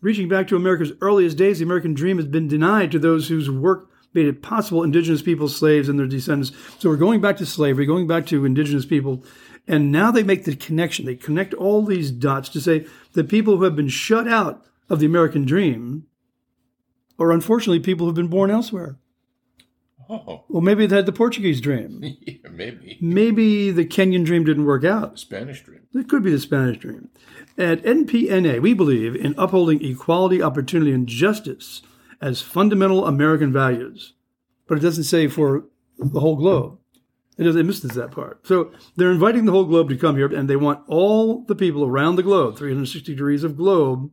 Reaching 0.00 0.28
back 0.28 0.46
to 0.48 0.56
America's 0.56 0.92
earliest 1.00 1.36
days, 1.36 1.58
the 1.58 1.64
American 1.64 1.94
dream 1.94 2.18
has 2.18 2.26
been 2.26 2.46
denied 2.46 2.92
to 2.92 2.98
those 2.98 3.28
whose 3.28 3.50
work 3.50 3.90
made 4.14 4.26
it 4.26 4.42
possible 4.42 4.82
indigenous 4.82 5.22
people, 5.22 5.48
slaves, 5.48 5.88
and 5.88 5.98
their 5.98 6.06
descendants. 6.06 6.52
So 6.78 6.88
we're 6.88 6.96
going 6.96 7.20
back 7.20 7.36
to 7.38 7.46
slavery, 7.46 7.86
going 7.86 8.06
back 8.06 8.26
to 8.26 8.44
indigenous 8.44 8.86
people 8.86 9.24
And 9.68 9.92
now 9.92 10.10
they 10.10 10.22
make 10.22 10.44
the 10.44 10.56
connection. 10.56 11.04
They 11.04 11.14
connect 11.14 11.52
all 11.52 11.84
these 11.84 12.10
dots 12.10 12.48
to 12.50 12.60
say 12.60 12.86
the 13.12 13.22
people 13.22 13.58
who 13.58 13.64
have 13.64 13.76
been 13.76 13.88
shut 13.88 14.26
out 14.26 14.64
of 14.88 14.98
the 14.98 15.06
American 15.06 15.44
dream 15.44 16.06
are 17.18 17.30
unfortunately 17.30 17.80
people 17.80 18.06
who 18.06 18.10
have 18.10 18.16
been 18.16 18.28
born 18.28 18.50
elsewhere. 18.50 18.98
Oh, 20.10 20.44
Well, 20.48 20.62
maybe 20.62 20.86
they 20.86 20.96
had 20.96 21.04
the 21.04 21.12
Portuguese 21.12 21.60
dream. 21.60 22.00
yeah, 22.02 22.48
maybe. 22.50 22.96
Maybe 22.98 23.70
the 23.70 23.84
Kenyan 23.84 24.24
dream 24.24 24.44
didn't 24.44 24.64
work 24.64 24.84
out. 24.84 25.18
Spanish 25.18 25.62
dream. 25.62 25.80
It 25.94 26.08
could 26.08 26.22
be 26.22 26.30
the 26.30 26.38
Spanish 26.38 26.78
dream. 26.78 27.10
At 27.58 27.82
NPNA, 27.82 28.62
we 28.62 28.72
believe 28.72 29.14
in 29.14 29.34
upholding 29.36 29.84
equality, 29.84 30.40
opportunity, 30.40 30.92
and 30.92 31.06
justice 31.06 31.82
as 32.22 32.40
fundamental 32.40 33.06
American 33.06 33.52
values. 33.52 34.14
But 34.66 34.78
it 34.78 34.82
doesn't 34.82 35.04
say 35.04 35.28
for 35.28 35.64
the 35.98 36.20
whole 36.20 36.36
globe. 36.36 36.77
It, 37.38 37.44
does, 37.44 37.54
it 37.54 37.64
misses 37.64 37.92
that 37.92 38.10
part. 38.10 38.44
So 38.46 38.72
they're 38.96 39.12
inviting 39.12 39.44
the 39.44 39.52
whole 39.52 39.64
globe 39.64 39.88
to 39.90 39.96
come 39.96 40.16
here, 40.16 40.26
and 40.26 40.50
they 40.50 40.56
want 40.56 40.82
all 40.88 41.44
the 41.44 41.54
people 41.54 41.84
around 41.84 42.16
the 42.16 42.24
globe, 42.24 42.58
360 42.58 43.12
degrees 43.12 43.44
of 43.44 43.56
globe, 43.56 44.10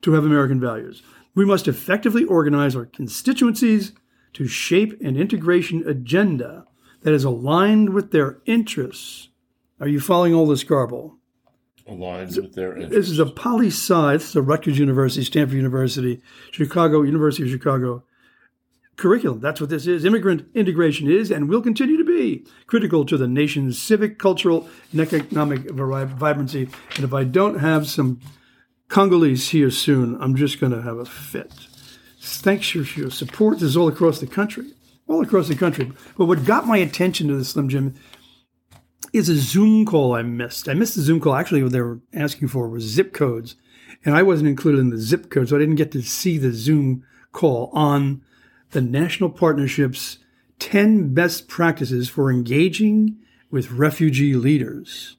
to 0.00 0.12
have 0.12 0.24
American 0.24 0.58
values. 0.58 1.02
We 1.34 1.44
must 1.44 1.68
effectively 1.68 2.24
organize 2.24 2.74
our 2.74 2.86
constituencies 2.86 3.92
to 4.32 4.46
shape 4.46 5.00
an 5.02 5.16
integration 5.16 5.86
agenda 5.86 6.64
that 7.02 7.12
is 7.12 7.24
aligned 7.24 7.90
with 7.90 8.10
their 8.10 8.38
interests. 8.46 9.28
Are 9.78 9.88
you 9.88 10.00
following 10.00 10.32
all 10.32 10.46
this 10.46 10.64
garble? 10.64 11.18
Aligned 11.86 12.34
with 12.36 12.54
their 12.54 12.74
interests. 12.74 12.94
This 12.94 13.10
is 13.10 13.18
a 13.18 13.26
poli 13.26 13.66
sci. 13.66 14.12
This 14.14 14.30
is 14.30 14.36
a 14.36 14.42
Rutgers 14.42 14.78
University, 14.78 15.24
Stanford 15.24 15.56
University, 15.56 16.22
Chicago, 16.50 17.02
University 17.02 17.42
of 17.42 17.50
Chicago 17.50 18.04
curriculum. 18.96 19.40
That's 19.40 19.60
what 19.60 19.70
this 19.70 19.86
is. 19.86 20.04
Immigrant 20.04 20.46
integration 20.54 21.10
is 21.10 21.30
and 21.30 21.48
will 21.48 21.62
continue 21.62 21.96
to 21.96 22.04
be 22.04 22.46
critical 22.66 23.04
to 23.06 23.16
the 23.16 23.28
nation's 23.28 23.78
civic, 23.78 24.18
cultural, 24.18 24.68
and 24.92 25.00
economic 25.00 25.70
vibrancy. 25.70 26.68
And 26.96 27.04
if 27.04 27.12
I 27.12 27.24
don't 27.24 27.58
have 27.58 27.88
some 27.88 28.20
Congolese 28.88 29.48
here 29.50 29.70
soon, 29.70 30.16
I'm 30.20 30.36
just 30.36 30.60
going 30.60 30.72
to 30.72 30.82
have 30.82 30.98
a 30.98 31.04
fit. 31.04 31.52
Thanks 32.20 32.68
for 32.68 32.78
your 32.78 33.10
support. 33.10 33.58
This 33.58 33.70
is 33.70 33.76
all 33.76 33.88
across 33.88 34.20
the 34.20 34.26
country, 34.26 34.72
all 35.08 35.22
across 35.22 35.48
the 35.48 35.56
country. 35.56 35.92
But 36.16 36.26
what 36.26 36.44
got 36.44 36.66
my 36.66 36.78
attention 36.78 37.28
to 37.28 37.36
the 37.36 37.44
Slim 37.44 37.68
Jim 37.68 37.94
is 39.12 39.28
a 39.28 39.36
Zoom 39.36 39.84
call 39.84 40.14
I 40.14 40.22
missed. 40.22 40.68
I 40.68 40.74
missed 40.74 40.96
the 40.96 41.02
Zoom 41.02 41.20
call. 41.20 41.34
Actually, 41.34 41.62
what 41.62 41.72
they 41.72 41.80
were 41.80 42.00
asking 42.12 42.48
for 42.48 42.68
was 42.68 42.82
zip 42.82 43.12
codes, 43.12 43.56
and 44.04 44.16
I 44.16 44.22
wasn't 44.22 44.48
included 44.48 44.80
in 44.80 44.90
the 44.90 44.98
zip 44.98 45.30
code, 45.30 45.48
so 45.48 45.56
I 45.56 45.60
didn't 45.60 45.76
get 45.76 45.92
to 45.92 46.02
see 46.02 46.38
the 46.38 46.52
Zoom 46.52 47.04
call 47.32 47.70
on 47.72 48.22
the 48.74 48.82
National 48.82 49.30
Partnership's 49.30 50.18
10 50.58 51.14
best 51.14 51.48
practices 51.48 52.08
for 52.08 52.30
engaging 52.30 53.16
with 53.50 53.70
refugee 53.70 54.34
leaders. 54.34 55.16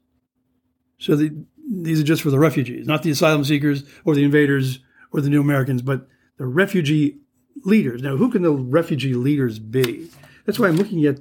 So 0.99 1.15
the, 1.15 1.45
these 1.67 1.99
are 1.99 2.03
just 2.03 2.21
for 2.21 2.29
the 2.29 2.39
refugees, 2.39 2.85
not 2.85 3.01
the 3.01 3.11
asylum 3.11 3.45
seekers 3.45 3.83
or 4.03 4.13
the 4.13 4.23
invaders 4.23 4.79
or 5.11 5.21
the 5.21 5.29
new 5.29 5.41
Americans, 5.41 5.81
but 5.81 6.07
the 6.37 6.45
refugee 6.45 7.17
leaders. 7.63 8.01
Now, 8.01 8.17
who 8.17 8.29
can 8.29 8.43
the 8.43 8.51
refugee 8.51 9.13
leaders 9.13 9.57
be? 9.57 10.09
That's 10.45 10.59
why 10.59 10.67
I'm 10.67 10.75
looking 10.75 11.05
at 11.05 11.17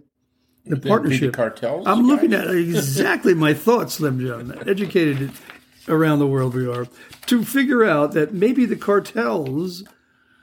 the 0.65 0.75
They'd 0.77 0.89
partnership. 0.89 1.33
The 1.33 1.37
cartels. 1.37 1.87
I'm 1.87 2.01
guys? 2.01 2.07
looking 2.07 2.33
at 2.33 2.51
exactly 2.51 3.35
my 3.35 3.55
thoughts, 3.55 3.95
Slim 3.95 4.19
Jim. 4.19 4.53
Educated 4.67 5.31
around 5.87 6.19
the 6.19 6.27
world 6.27 6.55
we 6.55 6.67
are 6.67 6.89
to 7.27 7.45
figure 7.45 7.85
out 7.85 8.13
that 8.13 8.35
maybe 8.35 8.65
the 8.65 8.77
cartels 8.77 9.85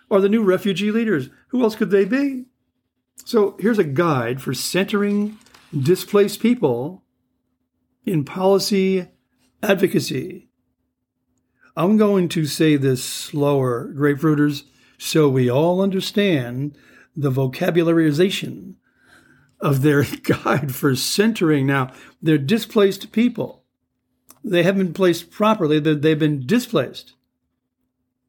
are 0.10 0.21
the 0.21 0.29
new 0.29 0.43
refugee 0.43 0.91
leaders. 0.91 1.29
Who 1.51 1.63
else 1.63 1.75
could 1.75 1.91
they 1.91 2.05
be? 2.05 2.46
So 3.25 3.55
here's 3.60 3.77
a 3.79 3.84
guide 3.84 4.41
for 4.41 4.53
centering 4.53 5.38
displaced 5.77 6.39
people 6.39 7.03
in 8.05 8.25
policy 8.25 9.08
advocacy. 9.62 10.50
I'm 11.75 11.98
going 11.98 12.29
to 12.29 12.46
say 12.46 12.75
this 12.75 13.03
slower, 13.03 13.93
grapefruiters, 13.93 14.63
so 14.98 15.29
we 15.29 15.50
all 15.50 15.81
understand 15.81 16.77
the 17.15 17.31
vocabularization 17.31 18.75
of 19.60 19.81
their 19.81 20.03
guide 20.24 20.74
for 20.74 20.96
centering. 20.96 21.67
Now, 21.67 21.91
they're 22.22 22.38
displaced 22.38 23.12
people. 23.12 23.63
They 24.43 24.63
haven't 24.63 24.86
been 24.88 24.93
placed 24.93 25.31
properly, 25.31 25.79
they- 25.79 25.96
they've 25.96 26.17
been 26.17 26.46
displaced. 26.46 27.13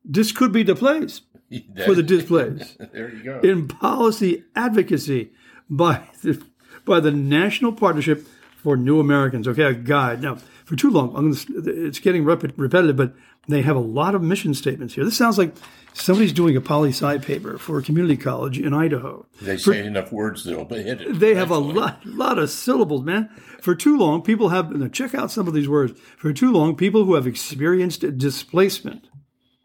This 0.05 0.33
could 0.33 0.53
be 0.53 0.63
the 0.65 0.75
place 0.75 1.21
for 1.85 1.95
the 1.95 2.03
displaced 2.03 2.79
There 2.93 3.13
you 3.15 3.23
go. 3.23 3.41
in 3.41 3.69
policy 3.69 4.45
advocacy 4.55 5.33
by 5.69 6.03
the, 6.23 6.43
by 6.85 7.01
the 7.01 7.11
National 7.11 7.73
Partnership 7.73 8.27
for 8.57 8.77
New 8.77 9.01
Americans. 9.01 9.49
Okay, 9.49 9.63
a 9.65 9.75
guide. 9.75 10.23
Now, 10.23 10.37
for 10.65 10.77
too 10.77 10.91
long, 10.91 11.15
I'm 11.17 11.33
gonna, 11.33 11.87
it's 11.87 11.99
getting 11.99 12.25
rep- 12.25 12.45
repetitive, 12.57 12.97
but 12.97 13.15
they 13.49 13.63
have 13.63 13.77
a 13.77 13.81
lot 13.81 14.15
of 14.15 14.23
mission 14.23 14.55
statements 14.55 14.95
here. 14.95 15.05
This 15.05 15.17
sounds 15.17 15.37
like 15.37 15.55
somebody's 15.95 16.33
doing 16.33 16.57
a 16.57 16.61
poli 16.61 16.91
sci 16.91 17.19
paper 17.19 17.59
for 17.59 17.79
a 17.79 17.83
community 17.83 18.17
college 18.17 18.59
in 18.59 18.73
Idaho. 18.73 19.27
they 19.41 19.57
say 19.57 19.85
enough 19.85 20.13
words 20.13 20.45
that'll 20.45 20.69
hit 20.69 21.01
it. 21.01 21.19
They 21.19 21.35
have 21.35 21.51
a 21.51 21.59
lot, 21.59 22.07
lot 22.07 22.39
of 22.39 22.51
syllables, 22.51 23.03
man. 23.03 23.29
For 23.61 23.75
too 23.75 23.99
long, 23.99 24.23
people 24.23 24.51
have, 24.51 24.93
check 24.93 25.15
out 25.15 25.33
some 25.33 25.49
of 25.49 25.55
these 25.55 25.69
words. 25.69 25.99
For 26.17 26.33
too 26.33 26.53
long, 26.53 26.77
people 26.77 27.05
who 27.05 27.15
have 27.15 27.27
experienced 27.27 28.17
displacement 28.17 29.09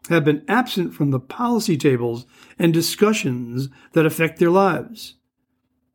have 0.08 0.24
been 0.24 0.44
absent 0.48 0.94
from 0.94 1.10
the 1.10 1.20
policy 1.20 1.76
tables 1.76 2.26
and 2.58 2.72
discussions 2.72 3.68
that 3.92 4.06
affect 4.06 4.38
their 4.38 4.50
lives. 4.50 5.16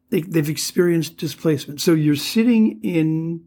They, 0.09 0.21
they've 0.21 0.49
experienced 0.49 1.17
displacement. 1.17 1.81
So 1.81 1.93
you're 1.93 2.15
sitting 2.15 2.79
in 2.83 3.45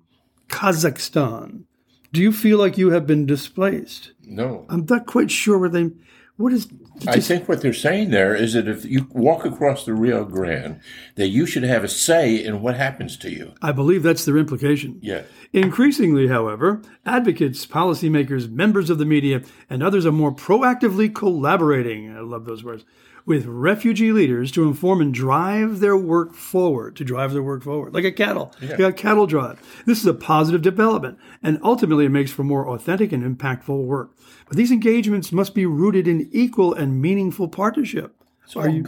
Kazakhstan. 0.49 1.65
Do 2.13 2.21
you 2.23 2.33
feel 2.33 2.59
like 2.59 2.79
you 2.79 2.91
have 2.91 3.07
been 3.07 3.27
displaced? 3.27 4.13
No. 4.25 4.67
I'm 4.69 4.87
not 4.89 5.07
quite 5.07 5.31
sure 5.31 5.59
what 5.59 5.73
they, 5.73 5.91
what 6.37 6.53
is, 6.53 6.69
I 7.07 7.21
think 7.21 7.49
what 7.49 7.63
they're 7.63 7.73
saying 7.73 8.11
there 8.11 8.35
is 8.35 8.53
that 8.53 8.69
if 8.69 8.85
you 8.85 9.07
walk 9.13 9.47
across 9.47 9.87
the 9.87 9.95
Rio 9.95 10.25
Grande, 10.25 10.81
that 11.15 11.29
you 11.29 11.47
should 11.47 11.63
have 11.63 11.83
a 11.83 11.89
say 11.89 12.37
in 12.45 12.61
what 12.61 12.77
happens 12.77 13.17
to 13.19 13.31
you. 13.31 13.55
I 13.63 13.73
believe 13.73 14.03
that's 14.03 14.27
their 14.27 14.37
implication. 14.37 14.99
Yeah. 15.01 15.23
Increasingly, 15.55 16.29
however, 16.29 16.83
advocates, 17.07 17.65
policymakers, 17.67 18.51
members 18.51 18.91
of 18.91 18.99
the 18.99 19.07
media, 19.07 19.43
and 19.71 19.83
others 19.83 20.05
are 20.05 20.13
more 20.13 20.33
proactively 20.33 21.15
collaborating. 21.15 22.15
I 22.15 22.21
love 22.21 22.45
those 22.45 22.63
words 22.63 22.85
with 23.27 23.45
refugee 23.45 24.13
leaders 24.13 24.51
to 24.53 24.67
inform 24.67 25.01
and 25.01 25.13
drive 25.13 25.81
their 25.81 25.97
work 25.97 26.33
forward. 26.33 26.97
To 26.97 27.05
drive 27.05 27.33
their 27.33 27.43
work 27.43 27.63
forward, 27.65 27.93
like 27.93 28.05
a 28.05 28.13
cattle, 28.13 28.55
you 28.61 28.69
got 28.79 28.97
cattle 28.97 29.27
drive. 29.27 29.61
This 29.85 29.99
is 29.99 30.07
a 30.07 30.15
positive 30.15 30.63
development, 30.63 31.19
and 31.43 31.59
ultimately, 31.63 32.07
it 32.07 32.11
makes 32.11 32.31
for 32.31 32.45
more 32.45 32.69
authentic 32.69 33.13
and 33.13 33.23
impactful 33.39 33.85
work. 33.85 34.17
But 34.49 34.57
these 34.57 34.71
engagements 34.71 35.33
must 35.33 35.55
be 35.55 35.67
rooted 35.67 36.07
in 36.09 36.29
equal 36.33 36.73
and 36.73 37.03
meaningful 37.03 37.49
partnership. 37.49 38.15
So 38.47 38.61
are 38.61 38.69
you? 38.69 38.85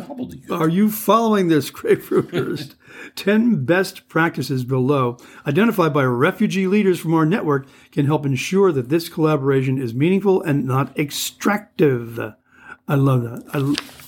Are 0.50 0.68
you 0.68 0.88
following 0.88 1.48
this, 1.48 1.70
grapefruiters? 1.72 2.76
10 3.16 3.64
best 3.64 4.08
practices 4.08 4.64
below, 4.64 5.18
identified 5.46 5.92
by 5.92 6.04
refugee 6.04 6.68
leaders 6.68 7.00
from 7.00 7.12
our 7.12 7.26
network, 7.26 7.66
can 7.90 8.06
help 8.06 8.24
ensure 8.24 8.70
that 8.70 8.88
this 8.88 9.08
collaboration 9.08 9.82
is 9.82 9.92
meaningful 9.92 10.40
and 10.42 10.64
not 10.64 10.96
extractive. 10.96 12.34
I 12.88 12.94
love 12.94 13.22
that. 13.22 13.44
I, 13.52 13.58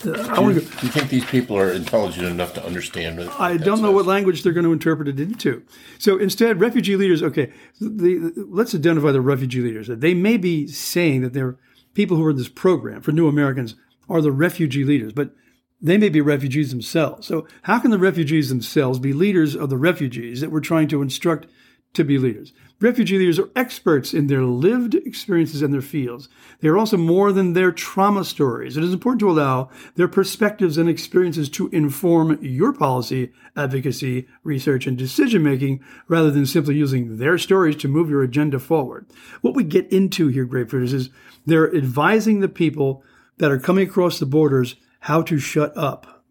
uh, 0.08 0.34
I 0.34 0.40
want 0.40 0.54
to 0.54 0.60
go. 0.62 0.66
Do 0.66 0.86
you 0.86 0.92
think 0.92 1.10
these 1.10 1.26
people 1.26 1.56
are 1.58 1.70
intelligent 1.70 2.26
enough 2.26 2.54
to 2.54 2.64
understand 2.64 3.20
I 3.38 3.58
don't 3.58 3.82
know 3.82 3.92
what 3.92 4.06
language 4.06 4.42
they're 4.42 4.54
going 4.54 4.64
to 4.64 4.72
interpret 4.72 5.08
it 5.08 5.20
into. 5.20 5.62
So 5.98 6.18
instead, 6.18 6.60
refugee 6.60 6.96
leaders, 6.96 7.22
okay, 7.22 7.52
the, 7.78 8.32
let's 8.48 8.74
identify 8.74 9.12
the 9.12 9.20
refugee 9.20 9.60
leaders. 9.60 9.88
They 9.88 10.14
may 10.14 10.38
be 10.38 10.66
saying 10.66 11.20
that 11.20 11.34
they're 11.34 11.58
people 11.92 12.16
who 12.16 12.24
are 12.24 12.30
in 12.30 12.36
this 12.36 12.48
program 12.48 13.02
for 13.02 13.12
new 13.12 13.28
Americans 13.28 13.74
are 14.08 14.22
the 14.22 14.32
refugee 14.32 14.84
leaders, 14.84 15.12
but 15.12 15.34
they 15.82 15.98
may 15.98 16.08
be 16.08 16.20
refugees 16.20 16.70
themselves. 16.70 17.26
So 17.26 17.46
how 17.62 17.78
can 17.78 17.90
the 17.90 17.98
refugees 17.98 18.48
themselves 18.48 18.98
be 18.98 19.12
leaders 19.12 19.54
of 19.54 19.70
the 19.70 19.78
refugees 19.78 20.40
that 20.40 20.50
we're 20.50 20.60
trying 20.60 20.88
to 20.88 21.02
instruct 21.02 21.46
to 21.94 22.04
be 22.04 22.18
leaders? 22.18 22.52
Refugee 22.80 23.18
leaders 23.18 23.38
are 23.38 23.50
experts 23.54 24.14
in 24.14 24.26
their 24.26 24.42
lived 24.42 24.94
experiences 24.94 25.60
and 25.60 25.72
their 25.72 25.82
fields. 25.82 26.30
They 26.60 26.68
are 26.68 26.78
also 26.78 26.96
more 26.96 27.30
than 27.30 27.52
their 27.52 27.72
trauma 27.72 28.24
stories. 28.24 28.78
It 28.78 28.84
is 28.84 28.94
important 28.94 29.20
to 29.20 29.30
allow 29.30 29.68
their 29.96 30.08
perspectives 30.08 30.78
and 30.78 30.88
experiences 30.88 31.50
to 31.50 31.68
inform 31.68 32.38
your 32.40 32.72
policy, 32.72 33.32
advocacy, 33.54 34.26
research, 34.44 34.86
and 34.86 34.96
decision 34.96 35.42
making 35.42 35.84
rather 36.08 36.30
than 36.30 36.46
simply 36.46 36.74
using 36.74 37.18
their 37.18 37.36
stories 37.36 37.76
to 37.76 37.88
move 37.88 38.08
your 38.08 38.22
agenda 38.22 38.58
forward. 38.58 39.06
What 39.42 39.54
we 39.54 39.62
get 39.62 39.92
into 39.92 40.28
here, 40.28 40.46
Grapefruiters, 40.46 40.94
is 40.94 41.10
they're 41.44 41.74
advising 41.74 42.40
the 42.40 42.48
people 42.48 43.04
that 43.36 43.50
are 43.50 43.58
coming 43.58 43.86
across 43.86 44.18
the 44.18 44.26
borders 44.26 44.76
how 45.00 45.20
to 45.22 45.38
shut 45.38 45.76
up. 45.76 46.24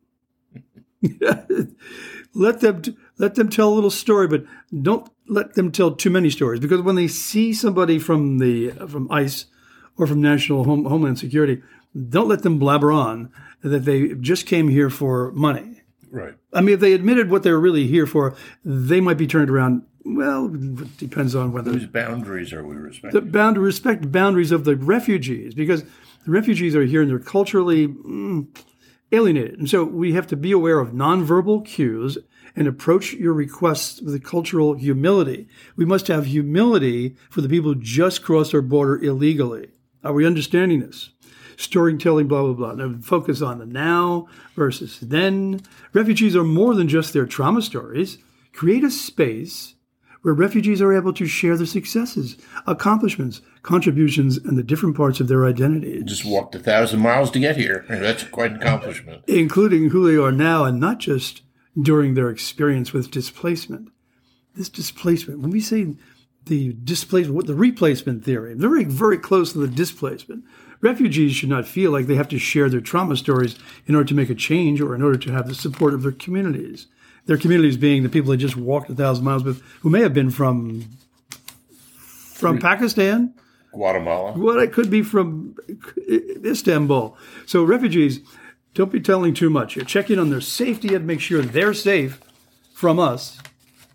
let 2.33 2.59
them 2.59 2.81
let 3.17 3.35
them 3.35 3.49
tell 3.49 3.69
a 3.69 3.75
little 3.75 3.89
story, 3.89 4.27
but 4.27 4.45
don't 4.81 5.09
let 5.29 5.53
them 5.53 5.71
tell 5.71 5.91
too 5.91 6.09
many 6.09 6.29
stories 6.29 6.59
because 6.59 6.81
when 6.81 6.95
they 6.95 7.07
see 7.07 7.53
somebody 7.53 8.00
from 8.00 8.39
the 8.39 8.71
from 8.88 9.09
ICE 9.12 9.45
or 9.98 10.07
from 10.07 10.21
National 10.21 10.63
Home, 10.63 10.86
Homeland 10.86 11.19
Security, 11.19 11.62
don't 12.09 12.27
let 12.27 12.41
them 12.43 12.59
blabber 12.59 12.91
on 12.91 13.31
that 13.62 13.86
they 13.86 14.09
just 14.15 14.45
came 14.45 14.69
here 14.69 14.89
for 14.89 15.31
money. 15.31 15.81
Right. 16.12 16.33
I 16.53 16.62
mean, 16.62 16.74
if 16.74 16.79
they 16.79 16.93
admitted 16.93 17.29
what 17.29 17.43
they're 17.43 17.59
really 17.59 17.86
here 17.86 18.07
for, 18.07 18.36
they 18.65 19.00
might 19.00 19.17
be 19.17 19.27
turned 19.27 19.50
around 19.50 19.83
well, 20.05 20.45
it 20.53 20.98
depends 20.98 21.36
on 21.36 21.51
whether 21.51 21.71
Whose 21.71 21.86
boundaries 21.86 22.53
are 22.53 22.65
we 22.65 22.75
the 22.75 22.81
respecting? 22.81 23.29
bound 23.29 23.57
respect 23.57 24.01
the 24.01 24.07
boundaries 24.07 24.51
of 24.51 24.63
the 24.63 24.75
refugees 24.75 25.53
because 25.53 25.83
the 25.83 26.31
refugees 26.31 26.75
are 26.75 26.86
here 26.86 27.01
and 27.01 27.12
they're 27.12 27.19
culturally 27.19 27.89
mm, 27.89 28.48
alienated, 29.12 29.59
and 29.59 29.69
so 29.69 29.83
we 29.83 30.13
have 30.13 30.25
to 30.27 30.36
be 30.38 30.51
aware 30.51 30.79
of 30.79 30.93
nonverbal 30.93 31.65
cues 31.65 32.17
and 32.59 32.67
approach 32.67 33.13
your 33.13 33.33
requests 33.33 34.01
with 34.01 34.13
a 34.13 34.19
cultural 34.19 34.73
humility. 34.75 35.47
We 35.77 35.85
must 35.85 36.07
have 36.07 36.25
humility 36.27 37.15
for 37.31 37.39
the 37.41 37.49
people 37.49 37.73
who 37.73 37.79
just 37.79 38.21
crossed 38.21 38.53
our 38.53 38.61
border 38.61 39.01
illegally. 39.03 39.69
Are 40.03 40.13
we 40.13 40.25
understanding 40.27 40.81
this? 40.81 41.09
Storytelling, 41.57 42.27
blah 42.27 42.43
blah 42.43 42.53
blah. 42.53 42.73
Now 42.73 42.95
focus 43.01 43.41
on 43.41 43.59
the 43.59 43.65
now 43.65 44.27
versus 44.55 44.99
then. 45.01 45.61
Refugees 45.93 46.35
are 46.35 46.43
more 46.43 46.75
than 46.75 46.87
just 46.87 47.13
their 47.13 47.25
trauma 47.25 47.61
stories. 47.61 48.17
Create 48.53 48.83
a 48.83 48.91
space 48.91 49.75
where 50.21 50.33
refugees 50.33 50.81
are 50.81 50.93
able 50.93 51.13
to 51.13 51.25
share 51.25 51.55
their 51.55 51.65
successes, 51.65 52.35
accomplishments, 52.67 53.41
contributions, 53.61 54.37
and 54.37 54.57
the 54.57 54.63
different 54.63 54.97
parts 54.97 55.21
of 55.21 55.29
their 55.29 55.45
identity, 55.45 56.01
Just 56.03 56.25
walked 56.25 56.55
a 56.55 56.59
thousand 56.59 56.99
miles 56.99 57.31
to 57.31 57.39
get 57.39 57.55
here. 57.55 57.85
That's 57.87 58.23
quite 58.23 58.51
an 58.51 58.57
accomplishment. 58.57 59.23
including 59.27 59.89
who 59.91 60.05
they 60.09 60.21
are 60.21 60.31
now 60.33 60.65
and 60.65 60.77
not 60.79 60.99
just 60.99 61.41
during 61.79 62.13
their 62.13 62.29
experience 62.29 62.93
with 62.93 63.11
displacement. 63.11 63.91
This 64.55 64.69
displacement, 64.69 65.39
when 65.39 65.51
we 65.51 65.61
say 65.61 65.95
the 66.45 66.73
displacement, 66.83 67.35
what 67.35 67.47
the 67.47 67.55
replacement 67.55 68.25
theory, 68.25 68.53
very, 68.55 68.83
very 68.83 69.17
close 69.17 69.53
to 69.53 69.59
the 69.59 69.67
displacement. 69.67 70.43
Refugees 70.81 71.35
should 71.35 71.49
not 71.49 71.67
feel 71.67 71.91
like 71.91 72.07
they 72.07 72.15
have 72.15 72.29
to 72.29 72.39
share 72.39 72.69
their 72.69 72.81
trauma 72.81 73.15
stories 73.17 73.57
in 73.85 73.95
order 73.95 74.07
to 74.07 74.15
make 74.15 74.29
a 74.29 74.35
change 74.35 74.81
or 74.81 74.95
in 74.95 75.01
order 75.01 75.17
to 75.17 75.31
have 75.31 75.47
the 75.47 75.55
support 75.55 75.93
of 75.93 76.03
their 76.03 76.11
communities. 76.11 76.88
Their 77.25 77.38
communities 77.38 77.77
being 77.77 78.03
the 78.03 78.09
people 78.09 78.31
they 78.31 78.38
just 78.38 78.55
walked 78.55 78.89
a 78.89 78.95
thousand 78.95 79.25
miles 79.25 79.43
with, 79.43 79.61
who 79.81 79.89
may 79.89 80.01
have 80.01 80.13
been 80.13 80.31
from 80.31 80.85
from 82.33 82.57
Pakistan, 82.57 83.33
Guatemala. 83.73 84.31
what 84.31 84.63
it 84.63 84.71
could 84.71 84.89
be 84.89 85.03
from 85.03 85.55
Istanbul. 86.07 87.17
So 87.45 87.63
refugees, 87.63 88.21
don't 88.79 88.93
be 88.93 89.01
telling 89.01 89.33
too 89.33 89.50
much. 89.50 89.75
You 89.75 89.83
check 89.83 90.09
in 90.09 90.19
on 90.19 90.29
their 90.29 90.39
safety 90.39 90.95
and 90.95 91.05
make 91.05 91.19
sure 91.19 91.41
they're 91.41 91.74
safe 91.74 92.21
from 92.74 92.98
us. 92.98 93.38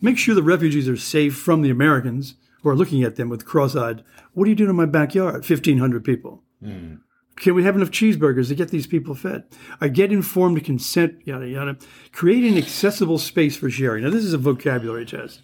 Make 0.03 0.19
sure 0.19 0.35
the 0.35 0.43
refugees 0.43 0.91
are 0.91 0.97
safe 0.99 1.35
from 1.35 1.63
the 1.63 1.71
Americans 1.71 2.35
who 2.61 2.69
are 2.69 2.77
looking 2.77 3.03
at 3.03 3.17
them 3.17 3.31
with 3.31 3.47
cross-eyed. 3.47 4.05
What 4.35 4.45
are 4.45 4.51
you 4.51 4.55
doing 4.55 4.69
in 4.69 4.77
my 4.77 4.85
backyard? 4.85 5.47
Fifteen 5.47 5.79
hundred 5.79 6.05
people. 6.05 6.43
Hmm. 6.63 6.97
Can 7.37 7.55
we 7.55 7.65
have 7.65 7.77
enough 7.77 7.93
cheeseburgers 7.93 8.49
to 8.49 8.55
get 8.55 8.69
these 8.69 8.87
people 8.87 9.15
fed? 9.15 9.45
I 9.81 9.89
get 9.89 10.13
informed 10.13 10.63
consent, 10.63 11.15
yada 11.25 11.49
yada. 11.49 11.79
Create 12.13 12.45
an 12.45 12.59
accessible 12.59 13.17
space 13.17 13.57
for 13.57 13.71
sharing. 13.71 14.05
Now 14.05 14.11
this 14.11 14.23
is 14.23 14.35
a 14.35 14.39
vocabulary 14.39 15.07
test. 15.07 15.41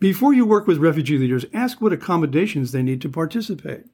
Before 0.00 0.32
you 0.32 0.46
work 0.46 0.66
with 0.66 0.78
refugee 0.78 1.18
leaders, 1.18 1.44
ask 1.52 1.82
what 1.82 1.92
accommodations 1.92 2.72
they 2.72 2.82
need 2.82 3.02
to 3.02 3.10
participate. 3.10 3.84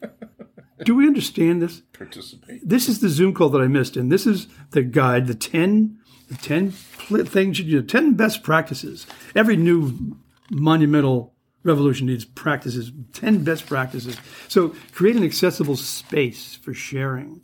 Do 0.84 0.94
we 0.94 1.06
understand 1.06 1.62
this? 1.62 1.80
Participate. 1.92 2.68
This 2.68 2.88
is 2.88 3.00
the 3.00 3.08
Zoom 3.08 3.32
call 3.32 3.48
that 3.50 3.62
I 3.62 3.66
missed, 3.66 3.96
and 3.96 4.12
this 4.12 4.26
is 4.26 4.46
the 4.70 4.82
guide, 4.82 5.26
the 5.26 5.34
10, 5.34 5.98
the 6.28 6.34
10 6.34 6.72
pl- 6.98 7.24
things, 7.24 7.58
you 7.58 7.80
do, 7.80 7.82
10 7.82 8.14
best 8.14 8.42
practices. 8.42 9.06
Every 9.34 9.56
new 9.56 10.16
monumental 10.50 11.34
revolution 11.62 12.06
needs 12.06 12.24
practices, 12.24 12.92
10 13.14 13.42
best 13.42 13.66
practices. 13.66 14.18
So 14.48 14.74
create 14.92 15.16
an 15.16 15.24
accessible 15.24 15.76
space 15.76 16.56
for 16.56 16.74
sharing. 16.74 17.40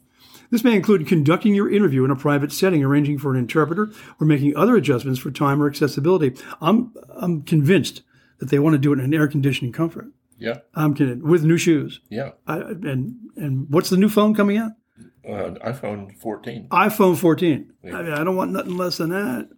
This 0.50 0.64
may 0.64 0.76
include 0.76 1.08
conducting 1.08 1.54
your 1.54 1.72
interview 1.72 2.04
in 2.04 2.10
a 2.10 2.16
private 2.16 2.52
setting, 2.52 2.84
arranging 2.84 3.16
for 3.16 3.32
an 3.32 3.38
interpreter, 3.38 3.90
or 4.20 4.26
making 4.26 4.54
other 4.54 4.76
adjustments 4.76 5.18
for 5.18 5.30
time 5.30 5.62
or 5.62 5.66
accessibility. 5.66 6.36
I'm, 6.60 6.92
I'm 7.08 7.42
convinced 7.42 8.02
that 8.38 8.50
they 8.50 8.58
want 8.58 8.74
to 8.74 8.78
do 8.78 8.92
it 8.92 8.98
in 8.98 9.04
an 9.06 9.14
air 9.14 9.26
conditioning 9.26 9.72
comfort. 9.72 10.08
Yeah. 10.42 10.58
I'm 10.74 10.94
kidding. 10.94 11.22
With 11.22 11.44
new 11.44 11.56
shoes. 11.56 12.00
Yeah. 12.10 12.30
I, 12.48 12.56
and 12.58 13.14
and 13.36 13.66
what's 13.70 13.90
the 13.90 13.96
new 13.96 14.08
phone 14.08 14.34
coming 14.34 14.58
out? 14.58 14.72
Uh, 15.24 15.54
iPhone 15.64 16.18
14. 16.18 16.66
iPhone 16.70 17.16
14. 17.16 17.72
I 17.84 18.02
mean, 18.02 18.12
I 18.12 18.24
don't 18.24 18.34
want 18.34 18.50
nothing 18.50 18.76
less 18.76 18.96
than 18.96 19.10
that. 19.10 19.50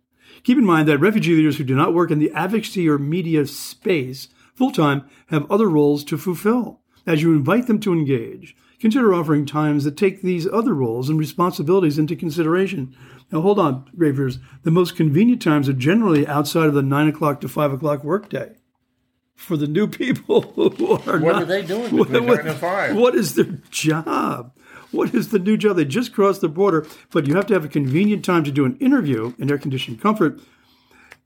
Keep 0.42 0.58
in 0.58 0.64
mind 0.66 0.86
that 0.88 0.98
refugee 0.98 1.36
leaders 1.36 1.56
who 1.56 1.64
do 1.64 1.74
not 1.74 1.94
work 1.94 2.10
in 2.10 2.18
the 2.18 2.30
advocacy 2.32 2.86
or 2.86 2.98
media 2.98 3.46
space 3.46 4.28
full 4.54 4.70
time 4.70 5.08
have 5.28 5.50
other 5.50 5.70
roles 5.70 6.04
to 6.04 6.18
fulfill. 6.18 6.80
As 7.06 7.22
you 7.22 7.32
invite 7.32 7.66
them 7.66 7.80
to 7.80 7.92
engage, 7.94 8.54
consider 8.78 9.14
offering 9.14 9.46
times 9.46 9.84
that 9.84 9.96
take 9.96 10.20
these 10.20 10.46
other 10.46 10.74
roles 10.74 11.08
and 11.08 11.18
responsibilities 11.18 11.98
into 11.98 12.14
consideration. 12.14 12.94
Now, 13.32 13.40
hold 13.40 13.58
on, 13.58 13.90
Ravers. 13.94 14.38
The 14.64 14.70
most 14.70 14.96
convenient 14.96 15.40
times 15.40 15.66
are 15.66 15.74
generally 15.74 16.26
outside 16.26 16.66
of 16.66 16.74
the 16.74 16.82
9 16.82 17.08
o'clock 17.08 17.40
to 17.40 17.48
5 17.48 17.72
o'clock 17.72 18.04
workday 18.04 18.54
for 19.34 19.56
the 19.56 19.66
new 19.66 19.86
people 19.86 20.42
who 20.54 20.92
are 20.92 21.18
What 21.18 21.32
not, 21.32 21.42
are 21.42 21.44
they 21.44 21.62
doing 21.62 21.96
what- 21.96 22.10
9 22.10 22.28
and 22.46 22.56
5? 22.56 22.96
what 22.96 23.14
is 23.14 23.34
their 23.34 23.58
job? 23.70 24.52
What 24.90 25.12
is 25.14 25.30
the 25.30 25.40
new 25.40 25.56
job? 25.56 25.76
They 25.76 25.84
just 25.84 26.12
crossed 26.14 26.40
the 26.40 26.48
border, 26.48 26.86
but 27.10 27.26
you 27.26 27.34
have 27.34 27.46
to 27.46 27.54
have 27.54 27.64
a 27.64 27.68
convenient 27.68 28.24
time 28.24 28.44
to 28.44 28.52
do 28.52 28.64
an 28.64 28.76
interview 28.78 29.34
in 29.38 29.50
air 29.50 29.58
conditioned 29.58 30.00
comfort 30.00 30.40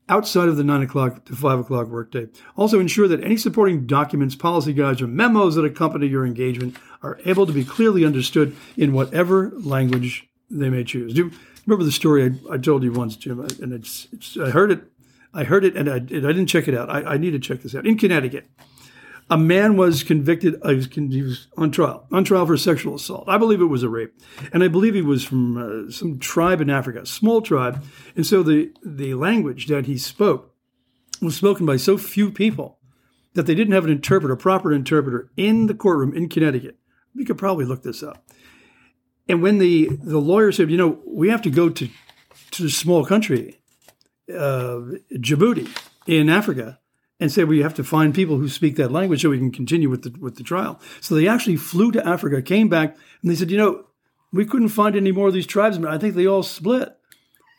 outside 0.07 0.49
of 0.49 0.57
the 0.57 0.63
9 0.63 0.81
o'clock 0.81 1.23
to 1.25 1.35
5 1.35 1.59
o'clock 1.59 1.87
workday. 1.87 2.27
Also, 2.57 2.79
ensure 2.79 3.07
that 3.07 3.23
any 3.23 3.37
supporting 3.37 3.85
documents, 3.85 4.33
policy 4.35 4.73
guides, 4.73 5.03
or 5.03 5.07
memos 5.07 5.53
that 5.53 5.63
accompany 5.65 6.07
your 6.07 6.25
engagement 6.25 6.75
are 7.03 7.19
able 7.25 7.45
to 7.45 7.53
be 7.53 7.63
clearly 7.63 8.03
understood 8.03 8.55
in 8.75 8.91
whatever 8.91 9.51
language 9.57 10.27
they 10.49 10.69
may 10.71 10.83
choose. 10.83 11.13
Do 11.13 11.25
you 11.25 11.31
remember 11.67 11.85
the 11.85 11.91
story 11.91 12.23
I, 12.49 12.53
I 12.55 12.57
told 12.57 12.81
you 12.83 12.91
once, 12.91 13.15
Jim? 13.17 13.39
And 13.61 13.71
it's, 13.71 14.07
it's 14.11 14.35
I 14.35 14.49
heard 14.49 14.71
it. 14.71 14.81
I 15.33 15.43
heard 15.43 15.63
it, 15.63 15.75
and 15.75 15.89
I, 15.89 15.97
and 15.97 16.25
I 16.25 16.33
didn't 16.33 16.47
check 16.47 16.67
it 16.67 16.75
out. 16.75 16.89
I, 16.89 17.13
I 17.13 17.17
need 17.17 17.31
to 17.31 17.39
check 17.39 17.61
this 17.61 17.75
out. 17.75 17.85
In 17.85 17.97
Connecticut, 17.97 18.49
a 19.29 19.37
man 19.37 19.77
was 19.77 20.01
convicted. 20.01 20.55
uh, 20.63 20.69
He 20.69 20.75
was, 20.75 20.87
he 20.87 21.21
was 21.21 21.47
on 21.55 21.71
trial, 21.71 22.07
on 22.11 22.23
trial 22.23 22.47
for 22.47 22.57
sexual 22.57 22.95
assault. 22.95 23.25
I 23.27 23.37
believe 23.37 23.61
it 23.61 23.65
was 23.65 23.83
a 23.83 23.89
rape, 23.89 24.13
and 24.51 24.63
I 24.63 24.67
believe 24.67 24.95
he 24.95 25.01
was 25.01 25.23
from 25.23 25.57
uh, 25.57 25.91
some 25.91 26.17
tribe 26.19 26.61
in 26.61 26.69
Africa, 26.69 27.01
a 27.01 27.05
small 27.05 27.41
tribe, 27.41 27.83
and 28.15 28.25
so 28.25 28.41
the 28.41 28.71
the 28.83 29.13
language 29.13 29.67
that 29.67 29.85
he 29.85 29.97
spoke 29.97 30.55
was 31.21 31.35
spoken 31.35 31.65
by 31.65 31.77
so 31.77 31.97
few 31.97 32.31
people 32.31 32.79
that 33.33 33.45
they 33.45 33.53
didn't 33.53 33.73
have 33.73 33.85
an 33.85 33.91
interpreter, 33.91 34.35
proper 34.35 34.73
interpreter, 34.73 35.29
in 35.37 35.67
the 35.67 35.75
courtroom 35.75 36.15
in 36.15 36.27
Connecticut. 36.27 36.77
We 37.13 37.23
could 37.25 37.37
probably 37.37 37.65
look 37.65 37.83
this 37.83 38.01
up. 38.01 38.23
And 39.27 39.43
when 39.43 39.59
the 39.59 39.89
the 40.01 40.17
lawyer 40.17 40.51
said, 40.51 40.71
you 40.71 40.77
know, 40.77 41.01
we 41.05 41.29
have 41.29 41.43
to 41.43 41.51
go 41.51 41.69
to 41.69 41.87
to 42.51 42.65
a 42.65 42.69
small 42.69 43.05
country, 43.05 43.58
uh, 44.29 44.97
Djibouti 45.13 45.69
in 46.07 46.29
Africa, 46.29 46.79
and 47.19 47.31
said 47.31 47.47
well, 47.47 47.55
you 47.55 47.63
have 47.63 47.73
to 47.75 47.83
find 47.83 48.13
people 48.13 48.37
who 48.37 48.47
speak 48.47 48.75
that 48.77 48.91
language 48.91 49.21
so 49.21 49.29
we 49.29 49.37
can 49.37 49.51
continue 49.51 49.89
with 49.89 50.03
the 50.03 50.19
with 50.19 50.35
the 50.35 50.43
trial. 50.43 50.79
So 51.01 51.15
they 51.15 51.27
actually 51.27 51.57
flew 51.57 51.91
to 51.91 52.07
Africa, 52.07 52.41
came 52.41 52.69
back, 52.69 52.95
and 53.21 53.31
they 53.31 53.35
said, 53.35 53.51
you 53.51 53.57
know, 53.57 53.85
we 54.31 54.45
couldn't 54.45 54.69
find 54.69 54.95
any 54.95 55.11
more 55.11 55.27
of 55.27 55.33
these 55.33 55.47
tribesmen. 55.47 55.91
I 55.91 55.97
think 55.97 56.15
they 56.15 56.27
all 56.27 56.43
split. 56.43 56.95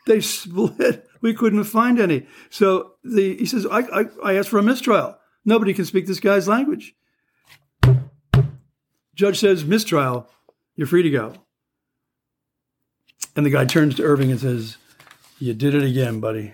They 0.07 0.21
split. 0.21 1.07
We 1.21 1.33
couldn't 1.33 1.65
find 1.65 1.99
any. 1.99 2.25
So 2.49 2.93
the, 3.03 3.37
he 3.37 3.45
says, 3.45 3.67
I, 3.67 3.79
I, 3.79 4.05
I 4.23 4.33
asked 4.37 4.49
for 4.49 4.57
a 4.57 4.63
mistrial. 4.63 5.17
Nobody 5.45 5.73
can 5.73 5.85
speak 5.85 6.07
this 6.07 6.19
guy's 6.19 6.47
language. 6.47 6.95
Judge 9.13 9.39
says, 9.39 9.65
mistrial, 9.65 10.27
you're 10.75 10.87
free 10.87 11.03
to 11.03 11.09
go. 11.09 11.33
And 13.35 13.45
the 13.45 13.49
guy 13.49 13.65
turns 13.65 13.95
to 13.95 14.03
Irving 14.03 14.31
and 14.31 14.39
says, 14.39 14.77
You 15.39 15.53
did 15.53 15.75
it 15.75 15.83
again, 15.83 16.19
buddy. 16.19 16.53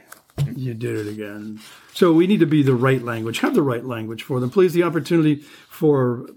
You 0.55 0.73
did 0.73 0.97
it 0.97 1.07
again. 1.07 1.59
So 1.93 2.13
we 2.13 2.27
need 2.27 2.39
to 2.39 2.45
be 2.45 2.63
the 2.63 2.75
right 2.75 3.01
language, 3.01 3.39
have 3.39 3.53
the 3.53 3.61
right 3.61 3.85
language 3.85 4.23
for 4.23 4.39
them. 4.39 4.49
Please, 4.49 4.73
the 4.73 4.83
opportunity 4.83 5.43
for 5.69 6.27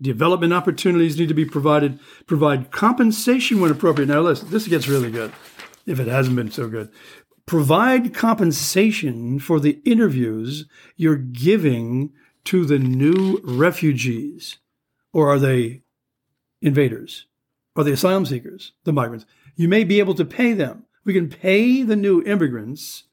development 0.00 0.52
opportunities 0.52 1.18
need 1.18 1.28
to 1.28 1.34
be 1.34 1.44
provided. 1.44 1.98
Provide 2.26 2.70
compensation 2.70 3.60
when 3.60 3.70
appropriate. 3.70 4.08
Now, 4.08 4.20
listen, 4.20 4.50
this 4.50 4.68
gets 4.68 4.88
really 4.88 5.10
good 5.10 5.32
if 5.86 5.98
it 5.98 6.06
hasn't 6.06 6.36
been 6.36 6.50
so 6.50 6.68
good. 6.68 6.90
Provide 7.46 8.14
compensation 8.14 9.38
for 9.38 9.58
the 9.58 9.80
interviews 9.84 10.66
you're 10.96 11.16
giving 11.16 12.12
to 12.44 12.64
the 12.64 12.78
new 12.78 13.40
refugees. 13.42 14.58
Or 15.12 15.28
are 15.30 15.38
they 15.38 15.82
invaders? 16.60 17.26
Are 17.74 17.84
they 17.84 17.92
asylum 17.92 18.26
seekers, 18.26 18.72
the 18.84 18.92
migrants? 18.92 19.24
You 19.56 19.68
may 19.68 19.84
be 19.84 19.98
able 19.98 20.14
to 20.14 20.24
pay 20.24 20.52
them. 20.52 20.84
We 21.04 21.14
can 21.14 21.28
pay 21.28 21.82
the 21.82 21.96
new 21.96 22.22
immigrants 22.22 23.04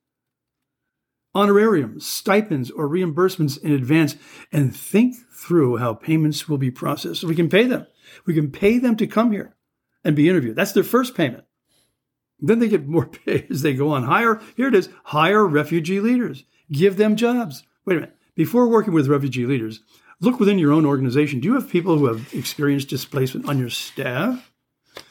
honorariums, 1.36 2.08
stipends, 2.08 2.72
or 2.72 2.88
reimbursements 2.88 3.62
in 3.62 3.74
advance 3.74 4.16
and 4.52 4.76
think 4.76 5.16
through 5.32 5.78
how 5.78 5.94
payments 5.94 6.48
will 6.48 6.58
be 6.58 6.72
processed. 6.72 7.22
So 7.22 7.28
we 7.28 7.36
can 7.36 7.50
pay 7.50 7.66
them. 7.66 7.86
We 8.26 8.34
can 8.34 8.50
pay 8.50 8.80
them 8.80 8.96
to 8.96 9.08
come 9.08 9.32
here 9.32 9.56
and 10.04 10.16
be 10.16 10.30
interviewed. 10.30 10.56
That's 10.56 10.72
their 10.72 10.84
first 10.84 11.16
payment. 11.16 11.44
Then 12.40 12.60
they 12.60 12.70
get 12.70 12.88
more 12.88 13.06
pay 13.26 13.46
as 13.50 13.62
they 13.62 13.74
go 13.74 13.90
on. 13.90 14.04
Hire, 14.04 14.42
here 14.56 14.70
it 14.70 14.76
is, 14.76 14.90
hire 15.04 15.46
refugee 15.46 16.00
leaders. 16.00 16.46
Give 16.72 16.98
them 16.98 17.16
jobs. 17.16 17.64
Wait 17.86 17.98
a 17.98 18.00
minute. 18.00 18.16
Before 18.36 18.68
working 18.68 18.94
with 18.94 19.08
refugee 19.08 19.46
leaders, 19.46 19.82
look 20.20 20.40
within 20.40 20.60
your 20.60 20.72
own 20.72 20.86
organization. 20.86 21.40
Do 21.40 21.48
you 21.48 21.54
have 21.56 21.70
people 21.70 21.98
who 21.98 22.08
have 22.08 22.34
experienced 22.34 22.90
displacement 22.90 23.48
on 23.48 23.60
your 23.60 23.70
staff? 23.70 24.52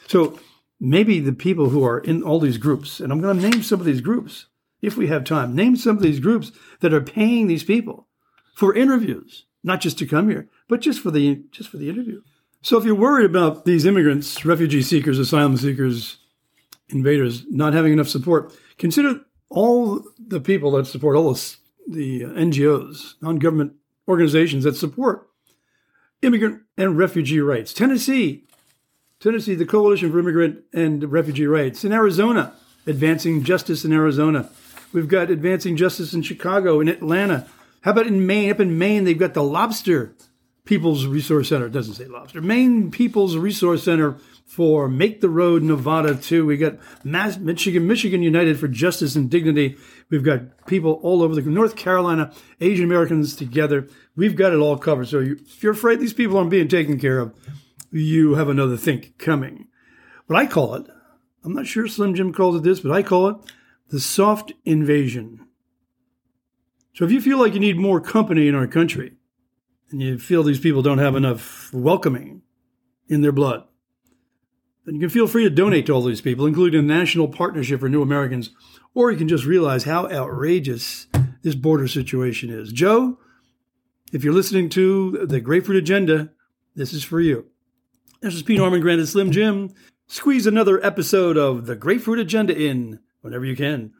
So 0.07 0.39
maybe 0.79 1.19
the 1.19 1.33
people 1.33 1.69
who 1.69 1.83
are 1.83 1.99
in 1.99 2.23
all 2.23 2.39
these 2.39 2.57
groups, 2.57 2.99
and 2.99 3.11
I'm 3.11 3.21
going 3.21 3.39
to 3.39 3.49
name 3.49 3.63
some 3.63 3.79
of 3.79 3.85
these 3.85 4.01
groups 4.01 4.47
if 4.85 4.97
we 4.97 5.07
have 5.07 5.23
time, 5.23 5.55
name 5.55 5.75
some 5.75 5.97
of 5.97 6.03
these 6.03 6.19
groups 6.19 6.51
that 6.81 6.93
are 6.93 7.01
paying 7.01 7.47
these 7.47 7.63
people 7.63 8.07
for 8.53 8.75
interviews, 8.75 9.45
not 9.63 9.81
just 9.81 9.97
to 9.99 10.05
come 10.05 10.29
here, 10.29 10.47
but 10.67 10.81
just 10.81 11.01
for 11.01 11.11
the 11.11 11.43
just 11.51 11.69
for 11.69 11.77
the 11.77 11.89
interview. 11.89 12.21
So 12.61 12.77
if 12.77 12.85
you're 12.85 12.95
worried 12.95 13.25
about 13.25 13.65
these 13.65 13.85
immigrants, 13.85 14.43
refugee 14.45 14.81
seekers, 14.81 15.19
asylum 15.19 15.57
seekers, 15.57 16.17
invaders 16.89 17.43
not 17.49 17.73
having 17.73 17.93
enough 17.93 18.07
support, 18.07 18.53
consider 18.77 19.21
all 19.49 20.03
the 20.17 20.39
people 20.39 20.71
that 20.71 20.87
support 20.87 21.15
all 21.15 21.33
the, 21.33 21.55
the 21.87 22.21
NGOs, 22.21 23.15
non-government 23.21 23.73
organizations 24.07 24.63
that 24.63 24.75
support 24.75 25.27
immigrant 26.21 26.61
and 26.77 26.97
refugee 26.97 27.39
rights. 27.39 27.73
Tennessee, 27.73 28.43
Tennessee, 29.19 29.55
the 29.55 29.65
Coalition 29.65 30.11
for 30.11 30.19
Immigrant 30.19 30.63
and 30.73 31.11
Refugee 31.11 31.47
Rights. 31.47 31.83
In 31.83 31.91
Arizona, 31.91 32.53
advancing 32.87 33.43
justice 33.43 33.85
in 33.85 33.93
Arizona. 33.93 34.49
We've 34.95 35.09
got 35.09 35.29
advancing 35.29 35.75
justice 35.75 36.13
in 36.13 36.21
Chicago, 36.21 36.79
in 36.79 36.87
Atlanta. 36.87 37.45
How 37.81 37.91
about 37.91 38.07
in 38.07 38.25
Maine? 38.25 38.49
Up 38.49 38.61
in 38.61 38.77
Maine, 38.77 39.03
they've 39.03 39.19
got 39.19 39.33
the 39.33 39.43
Lobster 39.43 40.15
People's 40.63 41.05
Resource 41.05 41.49
Center. 41.49 41.65
It 41.65 41.73
doesn't 41.73 41.95
say 41.95 42.05
Lobster. 42.05 42.41
Maine 42.41 42.91
People's 42.91 43.35
Resource 43.35 43.83
Center 43.83 44.15
for 44.45 44.87
Make 44.87 45.19
the 45.19 45.27
Road 45.27 45.63
Nevada 45.63 46.15
too. 46.15 46.45
We 46.45 46.55
got 46.55 46.77
Mass, 47.03 47.37
Michigan, 47.37 47.85
Michigan 47.85 48.23
United 48.23 48.57
for 48.57 48.69
Justice 48.69 49.17
and 49.17 49.29
Dignity. 49.29 49.75
We've 50.09 50.23
got 50.23 50.65
people 50.65 50.93
all 51.03 51.21
over 51.21 51.35
the 51.35 51.41
North 51.41 51.75
Carolina, 51.75 52.31
Asian 52.61 52.85
Americans 52.85 53.35
together. 53.35 53.89
We've 54.15 54.37
got 54.37 54.53
it 54.53 54.59
all 54.59 54.77
covered. 54.77 55.09
So 55.09 55.19
you, 55.19 55.33
if 55.45 55.61
you're 55.61 55.73
afraid 55.73 55.99
these 55.99 56.13
people 56.13 56.37
aren't 56.37 56.51
being 56.51 56.69
taken 56.69 56.97
care 56.97 57.19
of, 57.19 57.35
you 57.91 58.35
have 58.35 58.47
another 58.47 58.77
think 58.77 59.17
coming. 59.17 59.67
But 60.25 60.37
I 60.37 60.45
call 60.45 60.75
it, 60.75 60.87
I'm 61.43 61.53
not 61.53 61.67
sure 61.67 61.85
Slim 61.89 62.15
Jim 62.15 62.31
calls 62.31 62.55
it 62.55 62.63
this, 62.63 62.79
but 62.79 62.93
I 62.93 63.03
call 63.03 63.27
it 63.27 63.35
the 63.89 63.99
soft 63.99 64.53
invasion. 64.65 65.47
So 66.93 67.05
if 67.05 67.11
you 67.11 67.21
feel 67.21 67.39
like 67.39 67.53
you 67.53 67.59
need 67.59 67.77
more 67.77 67.99
company 67.99 68.47
in 68.47 68.55
our 68.55 68.67
country, 68.67 69.13
and 69.91 70.01
you 70.01 70.17
feel 70.17 70.43
these 70.43 70.59
people 70.59 70.81
don't 70.81 70.97
have 70.97 71.15
enough 71.15 71.71
welcoming 71.73 72.41
in 73.07 73.21
their 73.21 73.31
blood, 73.31 73.63
then 74.85 74.95
you 74.95 75.01
can 75.01 75.09
feel 75.09 75.27
free 75.27 75.43
to 75.43 75.49
donate 75.49 75.85
to 75.87 75.93
all 75.93 76.01
these 76.01 76.21
people, 76.21 76.45
including 76.45 76.87
the 76.87 76.93
National 76.93 77.27
Partnership 77.27 77.79
for 77.79 77.89
New 77.89 78.01
Americans, 78.01 78.51
or 78.93 79.11
you 79.11 79.17
can 79.17 79.27
just 79.27 79.45
realize 79.45 79.83
how 79.83 80.07
outrageous 80.09 81.07
this 81.41 81.55
border 81.55 81.87
situation 81.87 82.49
is. 82.49 82.71
Joe, 82.71 83.19
if 84.13 84.23
you're 84.23 84.33
listening 84.33 84.69
to 84.69 85.25
the 85.25 85.41
Grapefruit 85.41 85.77
Agenda, 85.77 86.31
this 86.75 86.93
is 86.93 87.03
for 87.03 87.19
you. 87.19 87.45
This 88.21 88.35
is 88.35 88.43
P. 88.43 88.57
Norman 88.57 88.81
Granted 88.81 89.07
Slim 89.07 89.31
Jim. 89.31 89.73
Squeeze 90.07 90.47
another 90.47 90.83
episode 90.85 91.37
of 91.37 91.65
the 91.65 91.75
Grapefruit 91.75 92.19
Agenda 92.19 92.55
in 92.55 92.99
whenever 93.25 93.43
you 93.43 93.55
can. 93.55 93.91